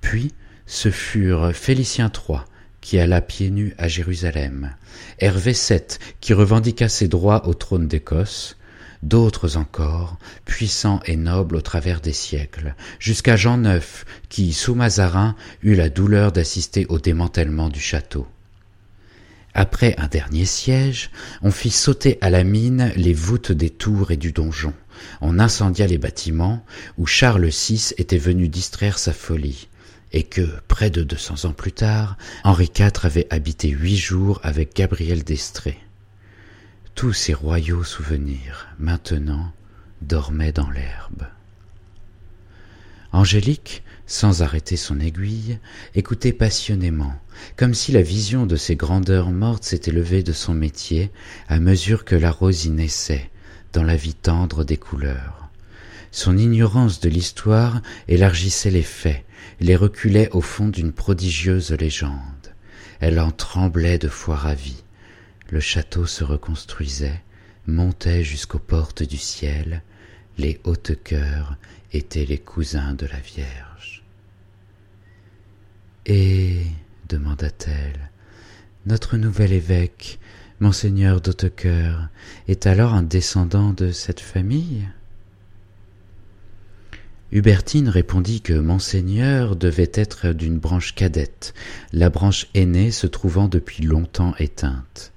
Puis 0.00 0.34
ce 0.66 0.90
furent 0.90 1.52
Félicien 1.54 2.10
III 2.12 2.40
qui 2.80 2.98
alla 2.98 3.20
pieds 3.20 3.50
nus 3.50 3.74
à 3.78 3.86
Jérusalem, 3.86 4.74
Hervé 5.20 5.52
VII 5.52 5.80
qui 6.20 6.34
revendiqua 6.34 6.88
ses 6.88 7.06
droits 7.06 7.46
au 7.46 7.54
trône 7.54 7.86
d'Écosse, 7.86 8.56
d'autres 9.04 9.56
encore, 9.56 10.18
puissants 10.46 11.00
et 11.06 11.16
nobles 11.16 11.54
au 11.54 11.60
travers 11.60 12.00
des 12.00 12.12
siècles, 12.12 12.74
jusqu'à 12.98 13.36
Jean 13.36 13.62
IX 13.64 14.04
qui, 14.28 14.52
sous 14.52 14.74
Mazarin, 14.74 15.36
eut 15.62 15.76
la 15.76 15.90
douleur 15.90 16.32
d'assister 16.32 16.86
au 16.88 16.98
démantèlement 16.98 17.68
du 17.68 17.78
château. 17.78 18.26
Après 19.54 19.94
un 19.98 20.06
dernier 20.06 20.44
siège, 20.44 21.10
on 21.42 21.50
fit 21.50 21.70
sauter 21.70 22.18
à 22.20 22.30
la 22.30 22.44
mine 22.44 22.92
les 22.96 23.14
voûtes 23.14 23.52
des 23.52 23.70
tours 23.70 24.10
et 24.10 24.16
du 24.16 24.32
donjon. 24.32 24.74
On 25.20 25.38
incendia 25.38 25.86
les 25.86 25.98
bâtiments 25.98 26.64
où 26.96 27.06
Charles 27.06 27.46
VI 27.46 27.94
était 27.98 28.18
venu 28.18 28.48
distraire 28.48 28.98
sa 28.98 29.12
folie, 29.12 29.68
et 30.12 30.22
que, 30.22 30.48
près 30.68 30.90
de 30.90 31.02
deux 31.02 31.16
cents 31.16 31.44
ans 31.44 31.52
plus 31.52 31.72
tard, 31.72 32.16
Henri 32.44 32.70
IV 32.76 33.04
avait 33.04 33.26
habité 33.30 33.68
huit 33.68 33.96
jours 33.96 34.40
avec 34.42 34.74
Gabriel 34.74 35.24
d'Estrée. 35.24 35.78
Tous 36.94 37.12
ces 37.12 37.34
royaux 37.34 37.84
souvenirs, 37.84 38.68
maintenant, 38.78 39.52
dormaient 40.02 40.52
dans 40.52 40.70
l'herbe. 40.70 41.26
Angélique, 43.12 43.82
sans 44.06 44.42
arrêter 44.42 44.76
son 44.76 45.00
aiguille, 45.00 45.58
écoutait 45.94 46.32
passionnément, 46.32 47.14
comme 47.56 47.74
si 47.74 47.92
la 47.92 48.02
vision 48.02 48.46
de 48.46 48.56
ces 48.56 48.76
grandeurs 48.76 49.30
mortes 49.30 49.64
s'était 49.64 49.90
levée 49.90 50.22
de 50.22 50.32
son 50.32 50.54
métier 50.54 51.10
à 51.48 51.60
mesure 51.60 52.04
que 52.04 52.16
la 52.16 52.30
rose 52.30 52.64
y 52.64 52.70
naissait, 52.70 53.30
dans 53.72 53.82
la 53.82 53.96
vie 53.96 54.14
tendre 54.14 54.64
des 54.64 54.76
couleurs. 54.76 55.48
Son 56.10 56.38
ignorance 56.38 57.00
de 57.00 57.08
l'histoire 57.08 57.82
élargissait 58.08 58.70
les 58.70 58.82
faits, 58.82 59.24
les 59.60 59.76
reculait 59.76 60.30
au 60.32 60.40
fond 60.40 60.68
d'une 60.68 60.92
prodigieuse 60.92 61.72
légende. 61.72 62.54
Elle 63.00 63.20
en 63.20 63.30
tremblait 63.30 63.98
de 63.98 64.08
foi 64.08 64.36
ravie. 64.36 64.82
Le 65.50 65.60
château 65.60 66.06
se 66.06 66.24
reconstruisait, 66.24 67.22
montait 67.66 68.24
jusqu'aux 68.24 68.58
portes 68.58 69.02
du 69.02 69.18
ciel, 69.18 69.82
les 70.38 70.60
hautes 70.64 71.02
cœurs 71.02 71.56
étaient 71.92 72.24
les 72.24 72.38
cousins 72.38 72.94
de 72.94 73.06
la 73.06 73.18
Vierge. 73.18 74.02
Et, 76.06 76.62
demanda-t-elle, 77.08 78.10
notre 78.86 79.16
nouvel 79.16 79.52
évêque, 79.52 80.18
monseigneur 80.60 81.20
d'Hautecoeur, 81.20 82.08
est 82.48 82.66
alors 82.66 82.94
un 82.94 83.02
descendant 83.02 83.72
de 83.72 83.90
cette 83.90 84.20
famille? 84.20 84.88
Hubertine 87.30 87.88
répondit 87.88 88.40
que 88.40 88.54
monseigneur 88.54 89.54
devait 89.54 89.92
être 89.92 90.32
d'une 90.32 90.58
branche 90.58 90.94
cadette, 90.94 91.52
la 91.92 92.08
branche 92.08 92.46
aînée 92.54 92.90
se 92.90 93.06
trouvant 93.06 93.48
depuis 93.48 93.82
longtemps 93.82 94.34
éteinte. 94.38 95.12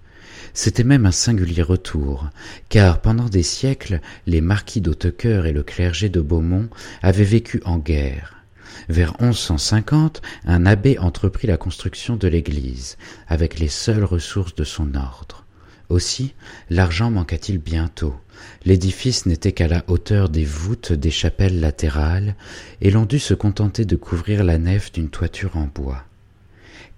C'était 0.54 0.84
même 0.84 1.06
un 1.06 1.12
singulier 1.12 1.62
retour, 1.62 2.30
car 2.68 3.00
pendant 3.00 3.30
des 3.30 3.44
siècles, 3.44 4.02
les 4.28 4.42
marquis 4.42 4.82
d'Hautecoeur 4.82 5.46
et 5.46 5.54
le 5.54 5.64
clergé 5.64 6.10
de 6.10 6.20
Beaumont 6.20 6.70
avaient 7.02 7.24
vécu 7.24 7.62
en 7.64 7.78
guerre. 7.78 8.41
Vers 8.92 9.16
1150, 9.22 10.22
un 10.44 10.66
abbé 10.66 11.00
entreprit 11.00 11.48
la 11.48 11.56
construction 11.56 12.18
de 12.18 12.28
l'église, 12.28 12.98
avec 13.30 13.58
les 13.58 13.70
seules 13.70 14.04
ressources 14.04 14.54
de 14.54 14.66
son 14.66 14.96
ordre. 14.96 15.46
Aussi, 15.88 16.34
l'argent 16.70 17.10
manqua-t-il 17.10 17.58
bientôt. 17.58 18.14
L'édifice 18.66 19.28
n'était 19.28 19.54
qu'à 19.54 19.70
la 19.70 19.86
hauteur 19.88 20.28
des 20.28 20.44
voûtes 20.44 20.92
des 20.92 21.10
chapelles 21.10 21.62
latérales, 21.62 22.36
et 22.82 22.92
l'on 22.92 23.06
dut 23.06 23.20
se 23.20 23.34
contenter 23.34 23.86
de 23.86 23.96
couvrir 23.96 24.44
la 24.44 24.58
nef 24.58 24.92
d'une 24.92 25.10
toiture 25.10 25.56
en 25.56 25.70
bois. 25.74 26.04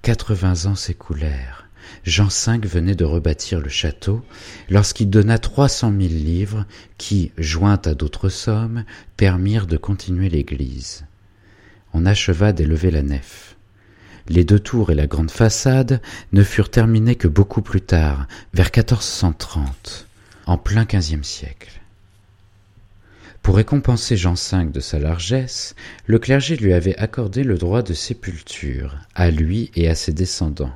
Quatre-vingts 0.02 0.66
ans 0.66 0.76
s'écoulèrent. 0.76 1.70
Jean 2.06 2.30
V 2.30 2.68
venait 2.68 2.96
de 2.96 3.06
rebâtir 3.06 3.60
le 3.60 3.70
château 3.70 4.26
lorsqu'il 4.68 5.12
donna 5.12 5.38
trois 5.38 5.70
cent 5.70 5.92
mille 5.92 6.26
livres 6.26 6.66
qui, 6.98 7.32
jointes 7.38 7.86
à 7.86 7.94
d'autres 7.94 8.30
sommes, 8.30 8.84
permirent 9.16 9.68
de 9.68 9.78
continuer 9.78 10.30
l'église. 10.30 11.06
On 11.94 12.06
acheva 12.06 12.54
d'élever 12.54 12.92
la 12.92 13.04
nef. 13.04 13.56
Les 14.28 14.44
deux 14.44 14.60
tours 14.60 14.92
et 14.92 14.96
la 14.96 15.08
grande 15.08 15.32
façade 15.32 16.02
ne 16.32 16.44
furent 16.44 16.72
terminés 16.72 17.16
que 17.16 17.28
beaucoup 17.28 17.62
plus 17.62 17.82
tard, 17.82 18.28
vers 18.54 18.72
1430, 18.76 20.08
en 20.46 20.58
plein 20.58 20.86
quinzième 20.86 21.24
siècle. 21.24 21.82
Pour 23.42 23.58
récompenser 23.58 24.16
Jean 24.16 24.36
V 24.36 24.72
de 24.72 24.80
sa 24.80 25.00
largesse, 25.00 25.76
le 26.06 26.18
clergé 26.18 26.56
lui 26.56 26.72
avait 26.72 26.96
accordé 26.96 27.44
le 27.44 27.58
droit 27.58 27.82
de 27.82 27.94
sépulture, 27.94 28.98
à 29.16 29.30
lui 29.32 29.70
et 29.76 29.90
à 29.90 29.96
ses 29.96 30.14
descendants, 30.14 30.74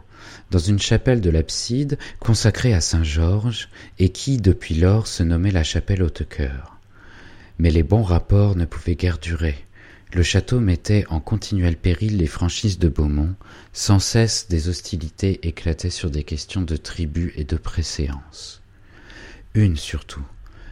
dans 0.52 0.60
une 0.60 0.80
chapelle 0.80 1.22
de 1.22 1.30
l'abside 1.30 1.98
consacrée 2.20 2.74
à 2.74 2.82
Saint 2.82 3.06
Georges 3.06 3.70
et 4.00 4.10
qui, 4.10 4.38
depuis 4.38 4.76
lors, 4.76 5.08
se 5.08 5.24
nommait 5.24 5.52
la 5.52 5.64
chapelle 5.64 6.04
Haute-Cœur. 6.04 6.78
Mais 7.58 7.72
les 7.72 7.84
bons 7.84 8.04
rapports 8.04 8.58
ne 8.58 8.66
pouvaient 8.66 8.96
guère 8.96 9.18
durer. 9.18 9.67
Le 10.14 10.24
château 10.24 10.60
mettait 10.60 11.06
en 11.10 11.20
continuel 11.20 11.76
péril 11.76 12.18
les 12.18 12.28
franchises 12.28 12.80
de 12.80 12.88
Beaumont, 12.88 13.36
sans 13.74 14.00
cesse 14.00 14.48
des 14.48 14.70
hostilités 14.70 15.46
éclataient 15.46 15.90
sur 15.90 16.10
des 16.10 16.24
questions 16.24 16.62
de 16.62 16.78
tribut 16.78 17.34
et 17.36 17.44
de 17.44 17.58
préséance. 17.58 18.62
Une 19.54 19.76
surtout, 19.76 20.24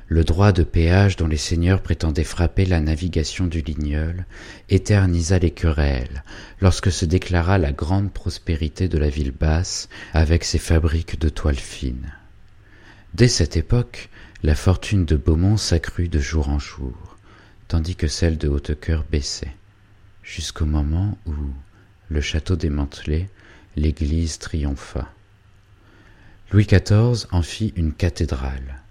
le 0.08 0.24
droit 0.24 0.52
de 0.52 0.64
péage 0.64 1.16
dont 1.16 1.28
les 1.28 1.38
seigneurs 1.38 1.82
prétendaient 1.82 2.24
frapper 2.24 2.66
la 2.66 2.80
navigation 2.80 3.48
du 3.48 3.62
Lignol 3.62 4.26
éternisa 4.70 5.40
les 5.40 5.52
querelles 5.52 6.24
lorsque 6.62 6.92
se 6.92 7.06
déclara 7.06 7.58
la 7.58 7.72
grande 7.72 8.14
prospérité 8.14 8.88
de 8.88 9.00
la 9.00 9.10
ville 9.10 9.32
basse 9.32 9.90
avec 10.14 10.44
ses 10.44 10.60
fabriques 10.60 11.20
de 11.20 11.30
toiles 11.30 11.56
fines. 11.56 12.14
Dès 13.16 13.28
cette 13.28 13.58
époque, 13.58 14.10
la 14.44 14.56
fortune 14.56 15.06
de 15.06 15.16
Beaumont 15.16 15.58
s'accrut 15.58 16.08
de 16.08 16.20
jour 16.20 16.50
en 16.50 16.60
jour, 16.60 17.15
tandis 17.68 17.96
que 17.96 18.08
celle 18.08 18.38
de 18.38 18.48
Hautecœur 18.48 19.04
baissait, 19.12 19.56
jusqu'au 20.24 20.66
moment 20.66 21.18
où, 21.26 21.34
le 22.10 22.22
château 22.22 22.56
démantelé, 22.56 23.30
l'église 23.76 24.40
triompha. 24.40 25.10
Louis 26.52 26.66
XIV 26.66 27.28
en 27.32 27.42
fit 27.42 27.74
une 27.76 27.94
cathédrale. 27.94 28.82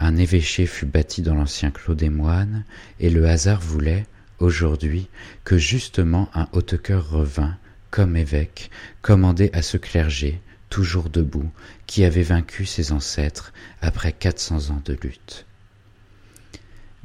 Un 0.00 0.16
évêché 0.16 0.66
fut 0.66 0.86
bâti 0.86 1.22
dans 1.22 1.34
l'ancien 1.34 1.70
clos 1.70 1.94
des 1.94 2.10
moines, 2.10 2.64
et 3.00 3.10
le 3.10 3.28
hasard 3.28 3.60
voulait, 3.60 4.06
aujourd'hui, 4.38 5.08
que 5.44 5.58
justement 5.58 6.30
un 6.34 6.48
Hautecœur 6.52 7.10
revint, 7.10 7.56
comme 7.90 8.16
évêque, 8.16 8.70
commander 9.02 9.50
à 9.52 9.62
ce 9.62 9.76
clergé, 9.76 10.40
toujours 10.68 11.08
debout, 11.08 11.50
qui 11.86 12.04
avait 12.04 12.22
vaincu 12.22 12.66
ses 12.66 12.92
ancêtres 12.92 13.52
après 13.80 14.12
quatre 14.12 14.40
cents 14.40 14.70
ans 14.70 14.82
de 14.84 14.98
lutte. 15.00 15.46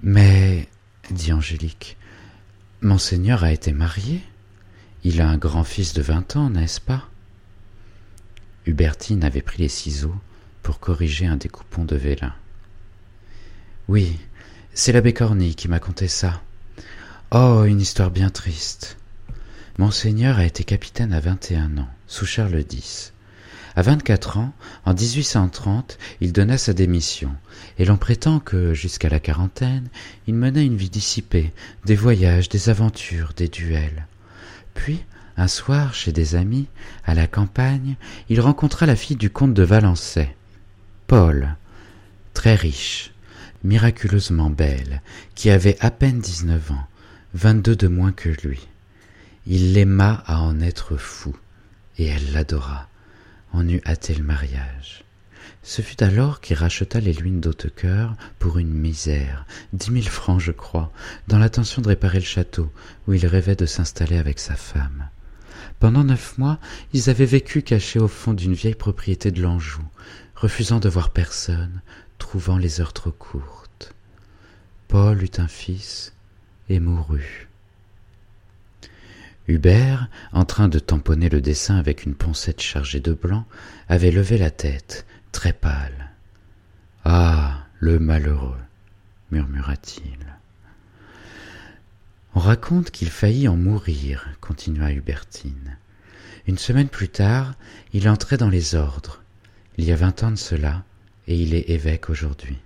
Mais, 0.04 0.68
dit 1.10 1.34
Angélique, 1.34 1.98
Monseigneur 2.82 3.44
a 3.44 3.52
été 3.52 3.72
marié. 3.72 4.22
Il 5.04 5.22
a 5.22 5.28
un 5.28 5.38
grand-fils 5.38 5.94
de 5.94 6.02
vingt 6.02 6.36
ans, 6.36 6.50
n'est-ce 6.50 6.80
pas? 6.80 7.08
Hubertine 8.66 9.24
avait 9.24 9.42
pris 9.42 9.58
les 9.58 9.70
ciseaux 9.70 10.16
pour 10.62 10.80
corriger 10.80 11.26
un 11.26 11.38
découpon 11.38 11.86
de 11.86 11.96
vélin. 11.96 12.34
Oui, 13.88 14.20
c'est 14.74 14.92
l'abbé 14.92 15.14
Corny 15.14 15.56
qui 15.56 15.68
m'a 15.68 15.80
conté 15.80 16.08
ça. 16.08 16.42
Oh, 17.32 17.64
une 17.66 17.82
histoire 17.82 18.12
bien 18.12 18.30
triste. 18.30 18.98
Monseigneur 19.78 20.38
a 20.38 20.46
été 20.46 20.64
capitaine 20.64 21.14
à 21.14 21.20
vingt 21.20 21.52
et 21.52 21.56
un 21.56 21.78
ans, 21.78 21.90
sous 22.08 22.26
Charles 22.26 22.64
X. 22.72 23.11
À 23.76 23.84
vingt-quatre 23.84 24.38
ans, 24.38 24.54
en 24.86 24.94
1830, 24.94 25.98
il 26.20 26.34
donna 26.34 26.58
sa 26.58 26.74
démission, 26.74 27.34
et 27.78 27.86
l'on 27.86 27.96
prétend 27.96 28.40
que, 28.40 28.74
jusqu'à 28.74 29.08
la 29.08 29.22
quarantaine, 29.22 29.88
il 30.28 30.36
menait 30.36 30.66
une 30.66 30.76
vie 30.76 30.90
dissipée, 30.90 31.54
des 31.86 31.96
voyages, 31.96 32.50
des 32.50 32.70
aventures, 32.70 33.32
des 33.36 33.48
duels. 33.48 34.08
Puis, 34.74 35.04
un 35.38 35.48
soir, 35.48 35.94
chez 35.94 36.12
des 36.12 36.36
amis, 36.36 36.68
à 37.06 37.14
la 37.14 37.28
campagne, 37.28 37.96
il 38.30 38.42
rencontra 38.42 38.86
la 38.86 38.98
fille 38.98 39.16
du 39.16 39.30
comte 39.30 39.54
de 39.54 39.64
Valençay, 39.64 40.36
Paul, 41.08 41.56
très 42.34 42.56
riche, 42.56 43.14
miraculeusement 43.64 44.50
belle, 44.50 45.02
qui 45.34 45.50
avait 45.50 45.78
à 45.80 45.92
peine 45.92 46.20
dix-neuf 46.20 46.72
ans, 46.72 46.88
vingt-deux 47.34 47.78
de 47.78 47.88
moins 47.88 48.12
que 48.12 48.30
lui. 48.30 48.68
Il 49.48 49.74
l'aima 49.74 50.24
à 50.28 50.42
en 50.42 50.60
être 50.60 50.98
fou, 50.98 51.36
et 51.98 52.06
elle 52.08 52.34
l'adora. 52.34 52.91
En 53.54 53.68
eut 53.68 53.82
hâté 53.86 54.16
le 54.16 54.24
mariage. 54.24 55.04
Ce 55.64 55.82
fut 55.82 56.02
alors 56.04 56.42
qu'il 56.42 56.56
racheta 56.56 57.00
les 57.00 57.14
luines 57.14 57.42
d'Hautecoeur 57.42 58.16
pour 58.40 58.58
une 58.58 58.74
misère, 58.74 59.46
dix 59.74 59.92
mille 59.92 60.10
francs 60.10 60.40
je 60.40 60.52
crois, 60.52 60.92
dans 61.28 61.38
l'intention 61.38 61.82
de 61.82 61.88
réparer 61.88 62.20
le 62.20 62.26
château, 62.26 62.72
où 63.08 63.14
il 63.14 63.26
rêvait 63.28 63.56
de 63.56 63.66
s'installer 63.66 64.18
avec 64.18 64.40
sa 64.40 64.56
femme. 64.56 65.10
Pendant 65.80 66.04
neuf 66.04 66.38
mois, 66.38 66.60
ils 66.94 67.10
avaient 67.10 67.26
vécu 67.26 67.62
cachés 67.62 68.00
au 68.00 68.08
fond 68.08 68.34
d'une 68.34 68.54
vieille 68.54 68.76
propriété 68.76 69.32
de 69.32 69.42
l'Anjou, 69.42 69.84
refusant 70.36 70.80
de 70.80 70.90
voir 70.90 71.12
personne, 71.12 71.82
trouvant 72.18 72.58
les 72.58 72.82
heures 72.82 72.94
trop 72.94 73.12
courtes. 73.12 73.94
Paul 74.88 75.24
eut 75.24 75.38
un 75.38 75.48
fils 75.48 76.14
et 76.70 76.80
mourut. 76.80 77.51
Hubert, 79.48 80.08
en 80.32 80.46
train 80.46 80.68
de 80.68 80.80
tamponner 80.80 81.30
le 81.30 81.42
dessin 81.42 81.76
avec 81.78 82.06
une 82.06 82.16
poncette 82.16 82.62
chargée 82.62 83.00
de 83.00 83.14
blanc, 83.14 83.46
avait 83.90 84.12
levé 84.12 84.38
la 84.38 84.52
tête, 84.52 85.06
très 85.32 85.54
pâle. 85.54 86.12
Ah, 87.04 87.66
le 87.80 88.00
malheureux, 88.00 88.60
murmura-t-il. 89.32 90.18
On 92.34 92.40
raconte 92.40 92.92
qu'il 92.92 93.10
faillit 93.10 93.48
en 93.48 93.58
mourir, 93.58 94.30
continua 94.40 94.92
Hubertine. 94.92 95.78
Une 96.48 96.58
semaine 96.58 96.88
plus 96.88 97.10
tard, 97.10 97.56
il 97.94 98.08
entrait 98.08 98.38
dans 98.38 98.50
les 98.50 98.76
ordres. 98.76 99.22
Il 99.78 99.86
y 99.86 99.92
a 99.92 99.96
vingt 99.96 100.24
ans 100.24 100.32
de 100.32 100.38
cela, 100.38 100.84
et 101.28 101.36
il 101.36 101.54
est 101.54 101.70
évêque 101.70 102.10
aujourd'hui. 102.10 102.58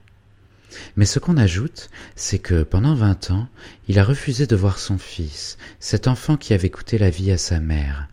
Mais 0.95 1.05
ce 1.05 1.19
qu'on 1.19 1.37
ajoute, 1.37 1.89
c'est 2.15 2.39
que 2.39 2.63
pendant 2.63 2.95
vingt 2.95 3.31
ans, 3.31 3.47
il 3.87 3.99
a 3.99 4.03
refusé 4.03 4.47
de 4.47 4.55
voir 4.55 4.79
son 4.79 4.97
fils, 4.97 5.57
cet 5.79 6.07
enfant 6.07 6.37
qui 6.37 6.53
avait 6.53 6.69
coûté 6.69 6.97
la 6.97 7.09
vie 7.09 7.31
à 7.31 7.37
sa 7.37 7.59
mère. 7.59 8.07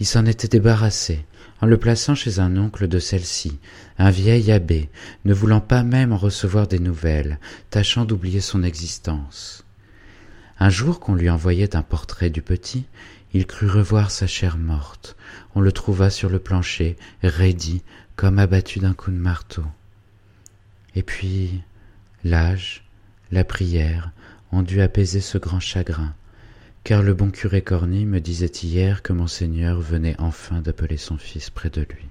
Il 0.00 0.06
s'en 0.06 0.26
était 0.26 0.48
débarrassé, 0.48 1.24
en 1.60 1.66
le 1.66 1.78
plaçant 1.78 2.14
chez 2.14 2.40
un 2.40 2.56
oncle 2.56 2.88
de 2.88 2.98
celle-ci, 2.98 3.58
un 3.98 4.10
vieil 4.10 4.50
abbé, 4.52 4.90
ne 5.24 5.32
voulant 5.32 5.60
pas 5.60 5.82
même 5.82 6.12
en 6.12 6.16
recevoir 6.16 6.66
des 6.66 6.78
nouvelles, 6.78 7.38
tâchant 7.70 8.04
d'oublier 8.04 8.40
son 8.40 8.62
existence. 8.62 9.64
Un 10.58 10.70
jour 10.70 11.00
qu'on 11.00 11.14
lui 11.14 11.30
envoyait 11.30 11.76
un 11.76 11.82
portrait 11.82 12.30
du 12.30 12.42
petit, 12.42 12.84
il 13.32 13.46
crut 13.46 13.70
revoir 13.70 14.10
sa 14.10 14.26
chair 14.26 14.56
morte. 14.58 15.16
On 15.54 15.60
le 15.60 15.72
trouva 15.72 16.10
sur 16.10 16.28
le 16.28 16.38
plancher, 16.38 16.96
raidi, 17.22 17.82
comme 18.16 18.38
abattu 18.38 18.78
d'un 18.78 18.94
coup 18.94 19.10
de 19.10 19.16
marteau. 19.16 19.64
Et 20.94 21.02
puis, 21.02 21.62
l'âge, 22.24 22.84
la 23.30 23.44
prière 23.44 24.10
ont 24.52 24.62
dû 24.62 24.80
apaiser 24.80 25.20
ce 25.20 25.38
grand 25.38 25.60
chagrin, 25.60 26.14
car 26.82 27.02
le 27.02 27.14
bon 27.14 27.30
curé 27.30 27.62
Corny 27.62 28.06
me 28.06 28.20
disait 28.20 28.46
hier 28.46 29.02
que 29.02 29.12
monseigneur 29.12 29.80
venait 29.80 30.16
enfin 30.18 30.60
d'appeler 30.60 30.96
son 30.96 31.18
fils 31.18 31.50
près 31.50 31.70
de 31.70 31.82
lui. 31.82 32.08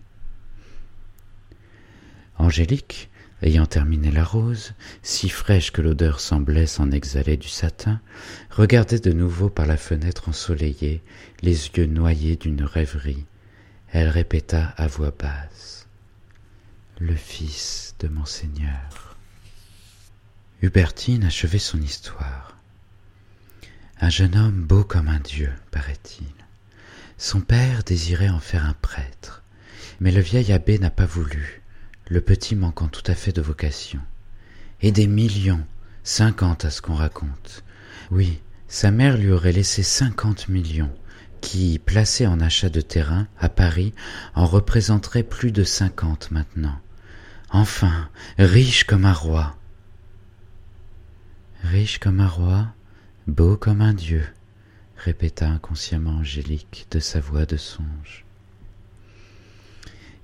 Angélique, 2.38 3.10
ayant 3.42 3.66
terminé 3.66 4.12
la 4.12 4.24
rose, 4.24 4.74
si 5.02 5.30
fraîche 5.30 5.72
que 5.72 5.82
l'odeur 5.82 6.20
semblait 6.20 6.66
s'en 6.66 6.92
exhaler 6.92 7.38
du 7.38 7.50
satin, 7.50 8.00
regardait 8.50 9.00
de 9.00 9.12
nouveau 9.12 9.50
par 9.50 9.66
la 9.66 9.78
fenêtre 9.78 10.30
ensoleillée, 10.30 11.02
les 11.42 11.68
yeux 11.68 11.86
noyés 11.86 12.36
d'une 12.36 12.64
rêverie. 12.64 13.26
Elle 13.92 14.10
répéta 14.10 14.74
à 14.78 14.88
voix 14.88 15.14
basse 15.18 15.88
Le 17.00 17.16
fils 17.16 17.96
de 18.00 18.08
monseigneur. 18.08 19.03
Hubertine 20.64 21.26
achevait 21.26 21.60
son 21.60 21.82
histoire. 21.82 22.58
Un 24.00 24.08
jeune 24.08 24.38
homme 24.38 24.64
beau 24.64 24.86
comme 24.86 25.10
un 25.10 25.20
dieu, 25.20 25.52
paraît-il. 25.72 26.32
Son 27.18 27.42
père 27.42 27.84
désirait 27.84 28.30
en 28.30 28.40
faire 28.40 28.66
un 28.66 28.74
prêtre, 28.82 29.44
mais 30.00 30.14
le 30.14 30.22
vieil 30.22 30.54
abbé 30.54 30.80
n'a 30.80 30.90
pas 30.90 31.06
voulu, 31.06 31.62
le 32.08 32.22
petit 32.22 32.56
manquant 32.56 32.88
tout 32.88 33.04
à 33.08 33.14
fait 33.14 33.34
de 33.34 33.42
vocation. 33.42 34.00
Et 34.82 34.94
des 34.94 35.06
millions, 35.06 35.66
cinquante 36.06 36.64
à 36.64 36.70
ce 36.70 36.82
qu'on 36.82 36.96
raconte. 36.96 37.66
Oui, 38.10 38.40
sa 38.70 38.90
mère 38.90 39.18
lui 39.18 39.32
aurait 39.32 39.52
laissé 39.52 39.84
cinquante 39.84 40.48
millions, 40.48 40.96
qui, 41.42 41.78
placés 41.78 42.26
en 42.26 42.40
achat 42.40 42.70
de 42.70 42.80
terrain 42.80 43.28
à 43.38 43.50
Paris, 43.50 43.94
en 44.34 44.46
représenteraient 44.46 45.24
plus 45.24 45.52
de 45.52 45.66
cinquante 45.66 46.32
maintenant. 46.32 46.80
Enfin, 47.50 48.08
riche 48.38 48.86
comme 48.86 49.04
un 49.04 49.12
roi. 49.12 49.58
Riche 51.64 51.98
comme 51.98 52.20
un 52.20 52.28
roi, 52.28 52.68
beau 53.28 53.58
comme 53.58 53.82
un 53.82 53.94
dieu, 53.94 54.24
répéta 54.98 55.48
inconsciemment 55.48 56.18
Angélique 56.18 56.88
de 56.92 57.00
sa 57.00 57.20
voix 57.20 57.46
de 57.46 57.58
songe 57.58 58.24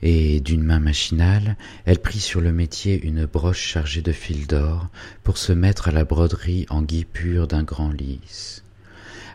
et 0.02 0.40
d'une 0.40 0.64
main 0.64 0.80
machinale, 0.80 1.58
elle 1.86 2.00
prit 2.00 2.20
sur 2.20 2.42
le 2.42 2.52
métier 2.52 3.02
une 3.04 3.26
broche 3.26 3.62
chargée 3.62 4.02
de 4.02 4.12
fil 4.12 4.48
d'or 4.48 4.88
pour 5.24 5.38
se 5.38 5.52
mettre 5.52 5.90
à 5.90 5.92
la 5.92 6.06
broderie 6.06 6.66
en 6.70 6.82
gui 6.82 7.06
pur 7.06 7.48
d'un 7.48 7.64
grand 7.64 7.90
lys. 7.90 8.64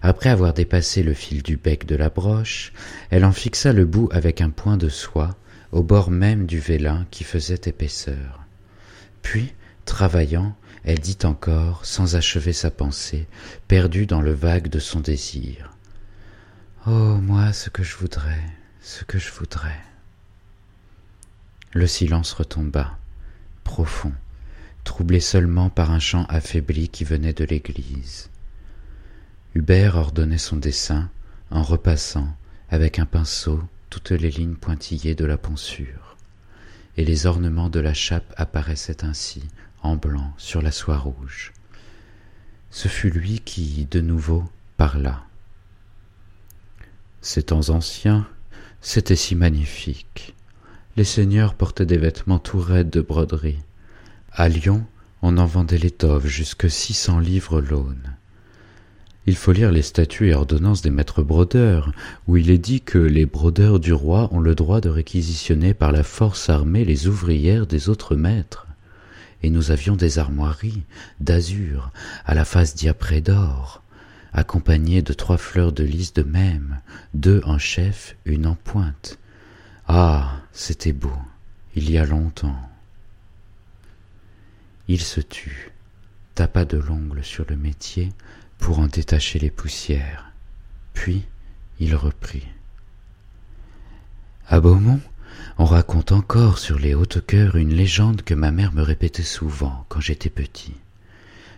Après 0.02 0.30
avoir 0.30 0.52
dépassé 0.52 1.02
le 1.02 1.14
fil 1.14 1.42
du 1.42 1.56
bec 1.56 1.86
de 1.86 1.96
la 1.96 2.10
broche, 2.10 2.72
elle 3.10 3.24
en 3.24 3.32
fixa 3.32 3.72
le 3.72 3.84
bout 3.84 4.08
avec 4.12 4.40
un 4.40 4.50
point 4.50 4.76
de 4.76 4.88
soie 4.88 5.36
au 5.72 5.82
bord 5.82 6.10
même 6.10 6.46
du 6.46 6.58
vélin 6.58 7.06
qui 7.10 7.24
faisait 7.24 7.60
épaisseur. 7.66 8.44
Puis, 9.22 9.52
travaillant, 9.86 10.54
elle 10.84 10.98
dit 10.98 11.18
encore, 11.24 11.86
sans 11.86 12.14
achever 12.16 12.52
sa 12.52 12.70
pensée, 12.70 13.26
perdue 13.68 14.06
dans 14.06 14.20
le 14.20 14.34
vague 14.34 14.68
de 14.68 14.78
son 14.78 15.00
désir. 15.00 15.70
Oh, 16.86 17.16
moi, 17.16 17.52
ce 17.54 17.70
que 17.70 17.82
je 17.82 17.96
voudrais, 17.96 18.42
ce 18.82 19.04
que 19.04 19.18
je 19.18 19.32
voudrais. 19.32 19.80
Le 21.72 21.86
silence 21.86 22.34
retomba, 22.34 22.98
profond, 23.64 24.12
troublé 24.84 25.20
seulement 25.20 25.70
par 25.70 25.90
un 25.90 25.98
chant 25.98 26.26
affaibli 26.28 26.90
qui 26.90 27.04
venait 27.04 27.32
de 27.32 27.44
l'église. 27.44 28.28
Hubert 29.54 29.96
ordonnait 29.96 30.38
son 30.38 30.56
dessin 30.56 31.08
en 31.50 31.62
repassant, 31.62 32.28
avec 32.70 32.98
un 32.98 33.06
pinceau, 33.06 33.62
toutes 33.88 34.10
les 34.10 34.30
lignes 34.30 34.56
pointillées 34.56 35.14
de 35.14 35.24
la 35.24 35.38
pensure, 35.38 36.16
et 36.96 37.04
les 37.04 37.26
ornements 37.26 37.70
de 37.70 37.80
la 37.80 37.94
chape 37.94 38.34
apparaissaient 38.36 39.04
ainsi, 39.04 39.44
en 39.84 39.96
blanc, 39.96 40.32
sur 40.36 40.60
la 40.60 40.72
soie 40.72 40.98
rouge. 40.98 41.52
Ce 42.70 42.88
fut 42.88 43.10
lui 43.10 43.38
qui, 43.38 43.86
de 43.88 44.00
nouveau, 44.00 44.42
parla. 44.76 45.22
Ces 47.20 47.44
temps 47.44 47.68
anciens, 47.68 48.26
c'était 48.80 49.16
si 49.16 49.36
magnifique. 49.36 50.34
Les 50.96 51.04
seigneurs 51.04 51.54
portaient 51.54 51.86
des 51.86 51.98
vêtements 51.98 52.38
tout 52.38 52.58
raides 52.58 52.90
de 52.90 53.00
broderie. 53.00 53.60
À 54.32 54.48
Lyon, 54.48 54.84
on 55.22 55.38
en 55.38 55.46
vendait 55.46 55.78
l'étoffe 55.78 56.26
jusque 56.26 56.68
six 56.70 56.94
cents 56.94 57.20
livres 57.20 57.60
l'aune. 57.60 58.16
Il 59.26 59.36
faut 59.36 59.52
lire 59.52 59.72
les 59.72 59.82
statuts 59.82 60.28
et 60.28 60.34
ordonnances 60.34 60.82
des 60.82 60.90
maîtres 60.90 61.22
brodeurs, 61.22 61.92
où 62.26 62.36
il 62.36 62.50
est 62.50 62.58
dit 62.58 62.82
que 62.82 62.98
les 62.98 63.24
brodeurs 63.24 63.80
du 63.80 63.92
roi 63.92 64.28
ont 64.32 64.40
le 64.40 64.54
droit 64.54 64.80
de 64.80 64.90
réquisitionner 64.90 65.72
par 65.72 65.92
la 65.92 66.02
force 66.02 66.50
armée 66.50 66.84
les 66.84 67.06
ouvrières 67.06 67.66
des 67.66 67.88
autres 67.88 68.16
maîtres. 68.16 68.63
Et 69.44 69.50
nous 69.50 69.70
avions 69.70 69.94
des 69.94 70.18
armoiries 70.18 70.84
d'azur, 71.20 71.92
à 72.24 72.32
la 72.32 72.46
face 72.46 72.74
diaprée 72.74 73.20
d'or, 73.20 73.82
accompagnées 74.32 75.02
de 75.02 75.12
trois 75.12 75.36
fleurs 75.36 75.72
de 75.72 75.84
lys 75.84 76.14
de 76.14 76.22
même, 76.22 76.80
deux 77.12 77.42
en 77.44 77.58
chef, 77.58 78.16
une 78.24 78.46
en 78.46 78.54
pointe. 78.54 79.18
Ah, 79.86 80.40
c'était 80.52 80.94
beau, 80.94 81.12
il 81.74 81.90
y 81.90 81.98
a 81.98 82.06
longtemps. 82.06 82.58
Il 84.88 85.02
se 85.02 85.20
tut, 85.20 85.72
tapa 86.34 86.64
de 86.64 86.78
l'ongle 86.78 87.22
sur 87.22 87.44
le 87.46 87.56
métier, 87.56 88.14
pour 88.56 88.78
en 88.78 88.86
détacher 88.86 89.38
les 89.38 89.50
poussières. 89.50 90.32
Puis 90.94 91.22
il 91.80 91.94
reprit. 91.94 92.46
À 94.48 94.58
Beaumont, 94.60 95.02
on 95.58 95.64
raconte 95.64 96.12
encore 96.12 96.58
sur 96.58 96.78
les 96.78 96.94
hautes 96.94 97.24
cœurs 97.26 97.56
une 97.56 97.74
légende 97.74 98.22
que 98.22 98.34
ma 98.34 98.50
mère 98.50 98.72
me 98.72 98.82
répétait 98.82 99.22
souvent 99.22 99.84
quand 99.88 100.00
j'étais 100.00 100.30
petit. 100.30 100.74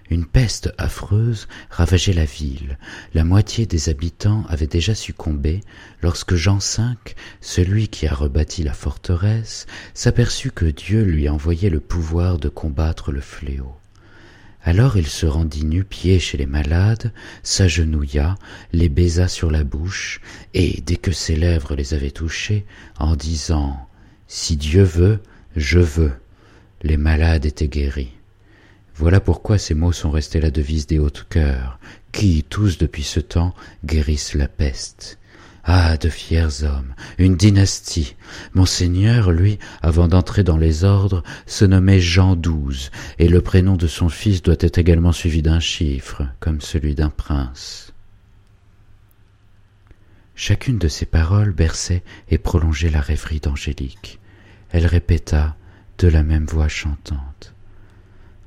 Une 0.09 0.25
peste 0.25 0.73
affreuse 0.79 1.49
ravageait 1.69 2.13
la 2.13 2.25
ville. 2.25 2.79
La 3.13 3.25
moitié 3.25 3.67
des 3.67 3.89
habitants 3.89 4.45
avaient 4.49 4.69
déjà 4.69 4.95
succombé 4.95 5.63
lorsque 6.01 6.37
Jean 6.37 6.59
V, 6.59 6.95
celui 7.41 7.89
qui 7.89 8.07
a 8.07 8.15
rebâti 8.15 8.63
la 8.63 8.73
forteresse, 8.73 9.67
s'aperçut 9.95 10.53
que 10.53 10.67
Dieu 10.67 11.03
lui 11.03 11.29
envoyait 11.29 11.71
le 11.71 11.81
pouvoir 11.81 12.39
de 12.39 12.49
combattre 12.49 13.11
le 13.11 13.21
fléau. 13.21 13.75
Alors 14.67 14.97
il 14.97 15.07
se 15.07 15.27
rendit 15.27 15.65
nu-pied 15.65 16.19
chez 16.19 16.37
les 16.37 16.45
malades, 16.45 17.13
s'agenouilla, 17.45 18.35
les 18.73 18.89
baisa 18.89 19.29
sur 19.29 19.49
la 19.53 19.63
bouche, 19.63 20.21
et 20.55 20.83
dès 20.85 20.97
que 20.97 21.13
ses 21.13 21.37
lèvres 21.37 21.77
les 21.77 21.95
avaient 21.95 22.11
touchés, 22.11 22.67
en 22.99 23.15
disant 23.15 23.89
Si 24.27 24.57
Dieu 24.57 24.83
veut, 24.83 25.21
je 25.55 25.79
veux, 25.79 26.13
les 26.83 26.97
malades 26.97 27.47
étaient 27.47 27.69
guéris. 27.69 28.11
Voilà 28.97 29.21
pourquoi 29.21 29.57
ces 29.57 29.75
mots 29.75 29.93
sont 29.93 30.11
restés 30.11 30.41
la 30.41 30.51
devise 30.51 30.89
des 30.89 30.99
hautes 30.99 31.27
cœurs, 31.31 31.79
qui, 32.11 32.43
tous 32.43 32.77
depuis 32.77 33.05
ce 33.05 33.21
temps, 33.21 33.55
guérissent 33.85 34.35
la 34.35 34.49
peste. 34.49 35.21
Ah, 35.69 35.97
de 35.97 36.09
fiers 36.09 36.63
hommes, 36.63 36.95
une 37.19 37.37
dynastie. 37.37 38.15
Monseigneur, 38.55 39.33
lui, 39.33 39.59
avant 39.83 40.07
d'entrer 40.07 40.45
dans 40.45 40.57
les 40.57 40.85
ordres, 40.85 41.25
se 41.45 41.65
nommait 41.65 41.99
Jean 41.99 42.37
XII, 42.37 42.91
et 43.19 43.27
le 43.27 43.41
prénom 43.41 43.77
de 43.77 43.89
son 43.89 44.09
fils 44.09 44.43
doit 44.43 44.55
être 44.61 44.79
également 44.79 45.11
suivi 45.11 45.43
d'un 45.43 45.59
chiffre, 45.59 46.23
comme 46.39 46.61
celui 46.61 46.95
d'un 46.95 47.11
prince. 47.11 47.93
Chacune 50.37 50.79
de 50.79 50.87
ces 50.87 51.07
paroles 51.07 51.51
berçait 51.53 52.05
et 52.31 52.39
prolongeait 52.39 52.91
la 52.91 53.01
rêverie 53.01 53.41
d'Angélique. 53.41 54.21
Elle 54.71 54.87
répéta, 54.87 55.57
de 55.99 56.07
la 56.07 56.23
même 56.23 56.47
voix 56.47 56.69
chantante. 56.69 57.55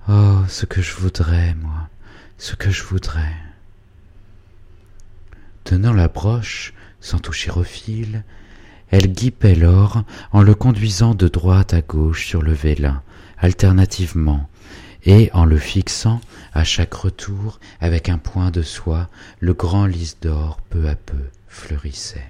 Oh, 0.08 0.38
ce 0.48 0.66
que 0.66 0.82
je 0.82 0.96
voudrais, 0.96 1.54
moi, 1.56 1.90
ce 2.38 2.56
que 2.56 2.70
je 2.72 2.84
voudrais. 2.84 3.36
Tenant 5.66 5.94
la 5.94 6.08
broche, 6.08 6.74
sans 7.02 7.20
toucher 7.20 7.52
au 7.52 7.64
fil, 7.64 8.24
elle 8.92 9.12
guipait 9.12 9.56
l'or 9.56 10.04
en 10.32 10.42
le 10.42 10.56
conduisant 10.56 11.14
de 11.14 11.28
droite 11.28 11.74
à 11.74 11.82
gauche 11.82 12.26
sur 12.26 12.42
le 12.42 12.54
vélin, 12.54 13.04
alternativement, 13.38 14.50
et 15.04 15.30
en 15.34 15.46
le 15.46 15.58
fixant 15.58 16.22
à 16.54 16.64
chaque 16.64 16.94
retour 16.94 17.60
avec 17.80 18.10
un 18.10 18.18
point 18.18 18.52
de 18.52 18.62
soie, 18.62 19.10
le 19.40 19.54
grand 19.54 19.86
lys 19.86 20.18
d'or 20.20 20.60
peu 20.70 20.90
à 20.90 20.96
peu 20.96 21.30
fleurissait. 21.48 22.30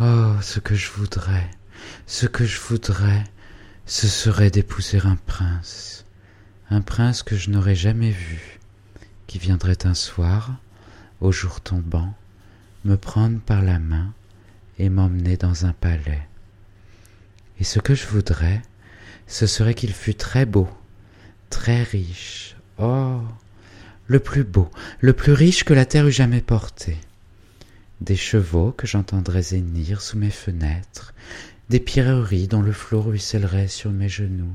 Oh, 0.00 0.32
ce 0.42 0.58
que 0.58 0.74
je 0.74 0.90
voudrais, 0.90 1.48
ce 2.06 2.26
que 2.26 2.44
je 2.44 2.60
voudrais, 2.60 3.24
ce 3.86 4.08
serait 4.08 4.50
d'épouser 4.50 5.00
un 5.04 5.16
prince, 5.26 6.04
un 6.70 6.80
prince 6.80 7.22
que 7.22 7.36
je 7.36 7.50
n'aurais 7.50 7.76
jamais 7.76 8.10
vu, 8.10 8.58
qui 9.26 9.38
viendrait 9.38 9.86
un 9.86 9.94
soir, 9.94 10.50
au 11.20 11.30
jour 11.30 11.60
tombant, 11.60 12.12
me 12.84 12.96
prendre 12.96 13.40
par 13.40 13.62
la 13.62 13.78
main 13.78 14.12
et 14.78 14.88
m'emmener 14.88 15.36
dans 15.36 15.66
un 15.66 15.72
palais. 15.72 16.26
Et 17.60 17.64
ce 17.64 17.78
que 17.78 17.94
je 17.94 18.06
voudrais, 18.06 18.62
ce 19.26 19.46
serait 19.46 19.74
qu'il 19.74 19.92
fût 19.92 20.14
très 20.14 20.44
beau, 20.44 20.68
très 21.50 21.82
riche, 21.82 22.56
oh, 22.78 23.20
le 24.06 24.20
plus 24.20 24.44
beau, 24.44 24.70
le 25.00 25.12
plus 25.12 25.32
riche 25.32 25.64
que 25.64 25.74
la 25.74 25.86
terre 25.86 26.06
eût 26.06 26.12
jamais 26.12 26.42
porté. 26.42 26.98
Des 28.00 28.16
chevaux 28.16 28.72
que 28.72 28.86
j'entendrais 28.86 29.42
zénir 29.42 30.02
sous 30.02 30.18
mes 30.18 30.30
fenêtres, 30.30 31.14
des 31.70 31.80
pierreries 31.80 32.48
dont 32.48 32.60
le 32.60 32.72
flot 32.72 33.02
ruissellerait 33.02 33.68
sur 33.68 33.90
mes 33.90 34.08
genoux, 34.08 34.54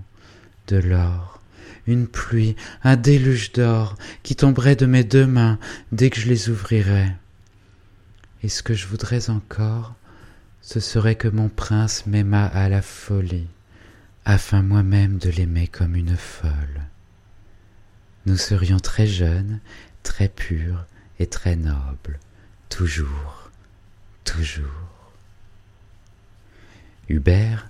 de 0.68 0.78
l'or, 0.78 1.42
une 1.88 2.08
pluie, 2.08 2.56
un 2.84 2.96
déluge 2.96 3.54
d'or 3.54 3.96
qui 4.22 4.36
tomberait 4.36 4.76
de 4.76 4.86
mes 4.86 5.04
deux 5.04 5.26
mains 5.26 5.58
dès 5.92 6.10
que 6.10 6.20
je 6.20 6.28
les 6.28 6.50
ouvrirais. 6.50 7.15
Et 8.43 8.49
ce 8.49 8.63
que 8.63 8.73
je 8.73 8.88
voudrais 8.88 9.30
encore, 9.30 9.95
ce 10.62 10.80
serait 10.80 11.15
que 11.15 11.28
mon 11.28 11.49
prince 11.49 12.06
m'aimât 12.06 12.45
à 12.45 12.69
la 12.69 12.82
folie, 12.82 13.47
afin 14.25 14.62
moi-même 14.62 15.17
de 15.17 15.30
l'aimer 15.30 15.67
comme 15.67 15.95
une 15.95 16.15
folle. 16.15 16.88
Nous 18.25 18.38
serions 18.38 18.80
très 18.80 19.08
jeunes, 19.08 19.60
très 20.04 20.30
purs 20.30 20.86
et 21.19 21.28
très 21.28 21.56
nobles, 21.56 22.19
toujours, 22.69 23.49
toujours. 24.23 24.65
Hubert, 27.10 27.69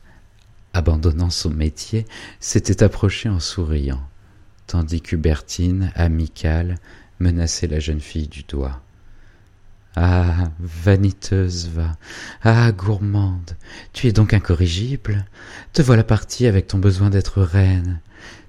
abandonnant 0.74 1.30
son 1.30 1.50
métier, 1.50 2.06
s'était 2.40 2.84
approché 2.84 3.30
en 3.30 3.40
souriant, 3.40 4.08
tandis 4.68 5.02
qu'Hubertine, 5.02 5.92
amicale, 5.96 6.78
menaçait 7.20 7.68
la 7.68 7.80
jeune 7.80 8.02
fille 8.02 8.28
du 8.28 8.44
doigt. 8.44 8.82
Ah, 9.96 10.50
vaniteuse 10.60 11.70
va, 11.70 11.98
ah, 12.44 12.72
gourmande, 12.72 13.58
tu 13.92 14.08
es 14.08 14.12
donc 14.12 14.34
incorrigible. 14.34 15.26
Te 15.74 15.82
voilà 15.82 16.04
partie 16.04 16.46
avec 16.48 16.68
ton 16.68 16.78
besoin 16.78 17.10
d'être 17.10 17.42
reine. 17.42 18.00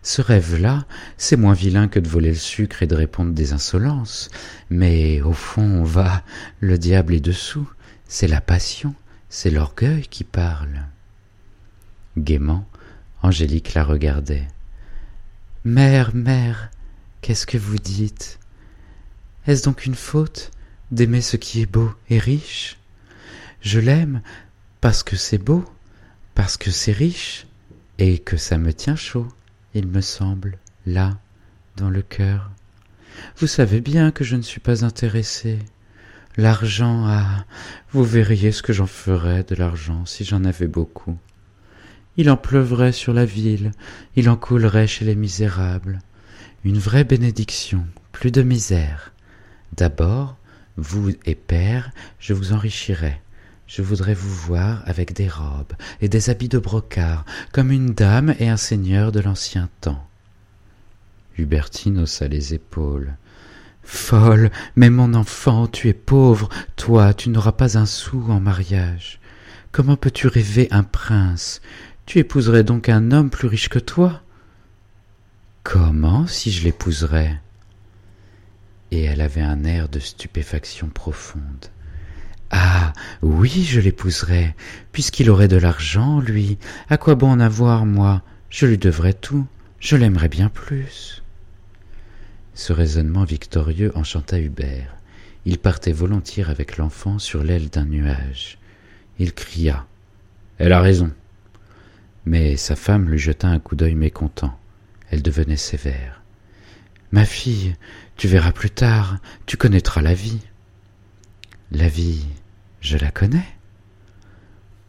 Ce 0.03 0.22
rêve-là, 0.22 0.87
c'est 1.16 1.37
moins 1.37 1.55
vilain 1.55 1.88
que 1.88 1.98
de 1.98 2.09
voler 2.09 2.31
le 2.31 2.35
sucre 2.35 2.83
et 2.83 2.87
de 2.87 2.94
répondre 2.94 3.33
des 3.33 3.53
insolences. 3.53 4.31
Mais 4.70 5.20
au 5.22 5.33
fond, 5.33 5.83
va, 5.83 6.22
le 6.61 6.79
diable 6.79 7.14
est 7.14 7.20
dessous. 7.20 7.68
C'est 8.07 8.29
la 8.29 8.40
passion, 8.40 8.94
c'est 9.29 9.50
l'orgueil 9.50 10.07
qui 10.09 10.24
parle. 10.24 10.87
Gaiement, 12.16 12.66
Angélique 13.22 13.74
la 13.74 13.85
regardait. 13.85 14.48
Mère, 15.64 16.14
mère, 16.14 16.70
qu'est-ce 17.20 17.46
que 17.46 17.59
vous 17.59 17.79
dites? 17.79 18.38
Est-ce 19.46 19.62
donc 19.62 19.85
une 19.85 19.94
faute? 19.94 20.50
D'aimer 20.90 21.20
ce 21.20 21.37
qui 21.37 21.62
est 21.62 21.70
beau 21.70 21.90
et 22.09 22.18
riche. 22.18 22.79
Je 23.61 23.81
l'aime 23.81 24.22
parce 24.81 25.03
que 25.03 25.16
c'est 25.16 25.38
beau, 25.38 25.64
parce 26.35 26.57
que 26.57 26.70
c'est 26.70 26.92
riche, 26.92 27.46
et 27.98 28.18
que 28.18 28.38
ça 28.38 28.57
me 28.57 28.72
tient 28.72 28.96
chaud, 28.96 29.29
il 29.74 29.87
me 29.87 30.00
semble, 30.00 30.59
là, 30.87 31.18
dans 31.76 31.90
le 31.90 32.00
cœur. 32.03 32.50
Vous 33.37 33.46
savez 33.46 33.81
bien 33.81 34.11
que 34.11 34.24
je 34.24 34.37
ne 34.37 34.42
suis 34.42 34.61
pas 34.61 34.85
intéressé. 34.85 35.59
L'argent, 36.37 37.05
ah, 37.07 37.44
vous 37.92 38.05
verriez 38.05 38.53
ce 38.53 38.62
que 38.62 38.72
j'en 38.72 38.87
ferais 38.87 39.44
de 39.44 39.55
l'argent 39.55 40.07
si 40.07 40.24
j'en 40.24 40.44
avais 40.44 40.68
beaucoup. 40.68 41.18
il 42.16 42.31
en 42.31 42.37
pleuvrait 42.37 42.92
sur 42.92 43.12
la 43.12 43.24
ville, 43.24 43.70
il 44.16 44.29
en 44.29 44.37
coulerait 44.37 44.87
chez 44.87 45.05
les 45.05 45.14
misérables. 45.14 46.00
Une 46.64 46.79
vraie 46.79 47.05
bénédiction, 47.05 47.87
plus 48.12 48.31
de 48.31 48.42
misère. 48.42 49.12
D'abord, 49.76 50.37
vous 50.80 51.12
et 51.24 51.34
père, 51.34 51.90
je 52.18 52.32
vous 52.32 52.52
enrichirai. 52.52 53.20
Je 53.66 53.82
voudrais 53.82 54.14
vous 54.14 54.34
voir 54.34 54.82
avec 54.86 55.12
des 55.12 55.28
robes 55.28 55.74
et 56.00 56.08
des 56.08 56.28
habits 56.28 56.48
de 56.48 56.58
brocart, 56.58 57.24
comme 57.52 57.70
une 57.70 57.94
dame 57.94 58.34
et 58.40 58.48
un 58.48 58.56
seigneur 58.56 59.12
de 59.12 59.20
l'ancien 59.20 59.68
temps. 59.80 60.04
Hubertine 61.38 62.00
haussa 62.00 62.26
les 62.26 62.52
épaules. 62.52 63.14
Folle, 63.82 64.50
mais 64.76 64.90
mon 64.90 65.14
enfant, 65.14 65.66
tu 65.66 65.88
es 65.88 65.94
pauvre, 65.94 66.48
toi, 66.76 67.14
tu 67.14 67.30
n'auras 67.30 67.52
pas 67.52 67.78
un 67.78 67.86
sou 67.86 68.24
en 68.28 68.40
mariage. 68.40 69.20
Comment 69.72 69.96
peux-tu 69.96 70.26
rêver 70.26 70.66
un 70.70 70.82
prince? 70.82 71.60
Tu 72.06 72.18
épouserais 72.18 72.64
donc 72.64 72.88
un 72.88 73.12
homme 73.12 73.30
plus 73.30 73.46
riche 73.46 73.68
que 73.68 73.78
toi? 73.78 74.22
Comment 75.62 76.26
si 76.26 76.50
je 76.50 76.64
l'épouserais? 76.64 77.40
Et 78.90 79.05
elle 79.05 79.20
avait 79.20 79.40
un 79.40 79.64
air 79.64 79.88
de 79.88 79.98
stupéfaction 79.98 80.88
profonde. 80.88 81.66
Ah. 82.50 82.92
Oui, 83.22 83.64
je 83.64 83.81
l'épouserais, 83.81 84.55
puisqu'il 84.92 85.31
aurait 85.31 85.48
de 85.48 85.57
l'argent, 85.57 86.20
lui. 86.20 86.59
À 86.88 86.96
quoi 86.96 87.14
bon 87.14 87.31
en 87.31 87.40
avoir, 87.40 87.87
moi? 87.87 88.22
Je 88.48 88.66
lui 88.66 88.79
devrais 88.79 89.12
tout. 89.12 89.46
Je 89.79 89.96
l'aimerais 89.96 90.29
bien 90.29 90.48
plus. 90.48 91.22
Ce 92.55 92.72
raisonnement 92.72 93.24
victorieux 93.24 93.92
enchanta 93.94 94.38
Hubert. 94.38 94.96
Il 95.44 95.59
partait 95.59 95.92
volontiers 95.92 96.44
avec 96.44 96.76
l'enfant 96.76 97.18
sur 97.18 97.42
l'aile 97.42 97.70
d'un 97.70 97.85
nuage. 97.85 98.59
Il 99.18 99.33
cria. 99.33 99.87
Elle 100.59 100.72
a 100.72 100.81
raison. 100.81 101.11
Mais 102.26 102.57
sa 102.57 102.76
femme 102.76 103.09
lui 103.09 103.18
jeta 103.18 103.48
un 103.48 103.59
coup 103.59 103.76
d'œil 103.76 103.94
mécontent. 103.94 104.59
Elle 105.11 105.22
devenait 105.22 105.57
sévère. 105.57 106.19
Ma 107.12 107.25
fille, 107.25 107.75
tu 108.16 108.29
verras 108.29 108.53
plus 108.53 108.70
tard, 108.70 109.18
tu 109.46 109.57
connaîtras 109.57 110.03
la 110.03 110.14
vie. 110.14 110.40
La 111.73 111.88
vie, 111.88 112.27
je 112.81 112.96
la 112.96 113.11
connais. 113.11 113.49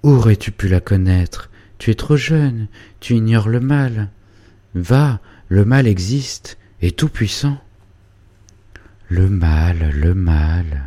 Aurais-tu 0.03 0.51
pu 0.51 0.67
la 0.67 0.79
connaître? 0.79 1.49
Tu 1.77 1.89
es 1.89 1.95
trop 1.95 2.17
jeune, 2.17 2.67
tu 2.99 3.15
ignores 3.15 3.49
le 3.49 3.59
mal. 3.59 4.09
Va, 4.75 5.19
le 5.49 5.65
mal 5.65 5.87
existe, 5.87 6.57
et 6.81 6.91
tout 6.91 7.09
puissant. 7.09 7.59
Le 9.09 9.29
mal, 9.29 9.91
le 9.91 10.13
mal. 10.13 10.83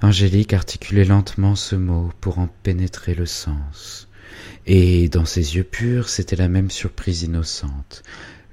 Angélique 0.00 0.52
articulait 0.52 1.04
lentement 1.04 1.56
ce 1.56 1.74
mot 1.74 2.12
pour 2.20 2.38
en 2.38 2.48
pénétrer 2.62 3.14
le 3.14 3.26
sens. 3.26 4.08
Et 4.66 5.08
dans 5.08 5.24
ses 5.24 5.56
yeux 5.56 5.64
purs, 5.64 6.08
c'était 6.08 6.36
la 6.36 6.48
même 6.48 6.70
surprise 6.70 7.22
innocente. 7.22 8.02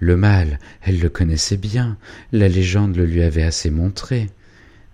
Le 0.04 0.18
mal, 0.18 0.60
elle 0.82 1.00
le 1.00 1.08
connaissait 1.08 1.56
bien, 1.56 1.96
la 2.34 2.50
légende 2.50 2.98
le 2.98 3.06
lui 3.06 3.24
avait 3.24 3.44
assez 3.44 3.70
montré. 3.70 4.30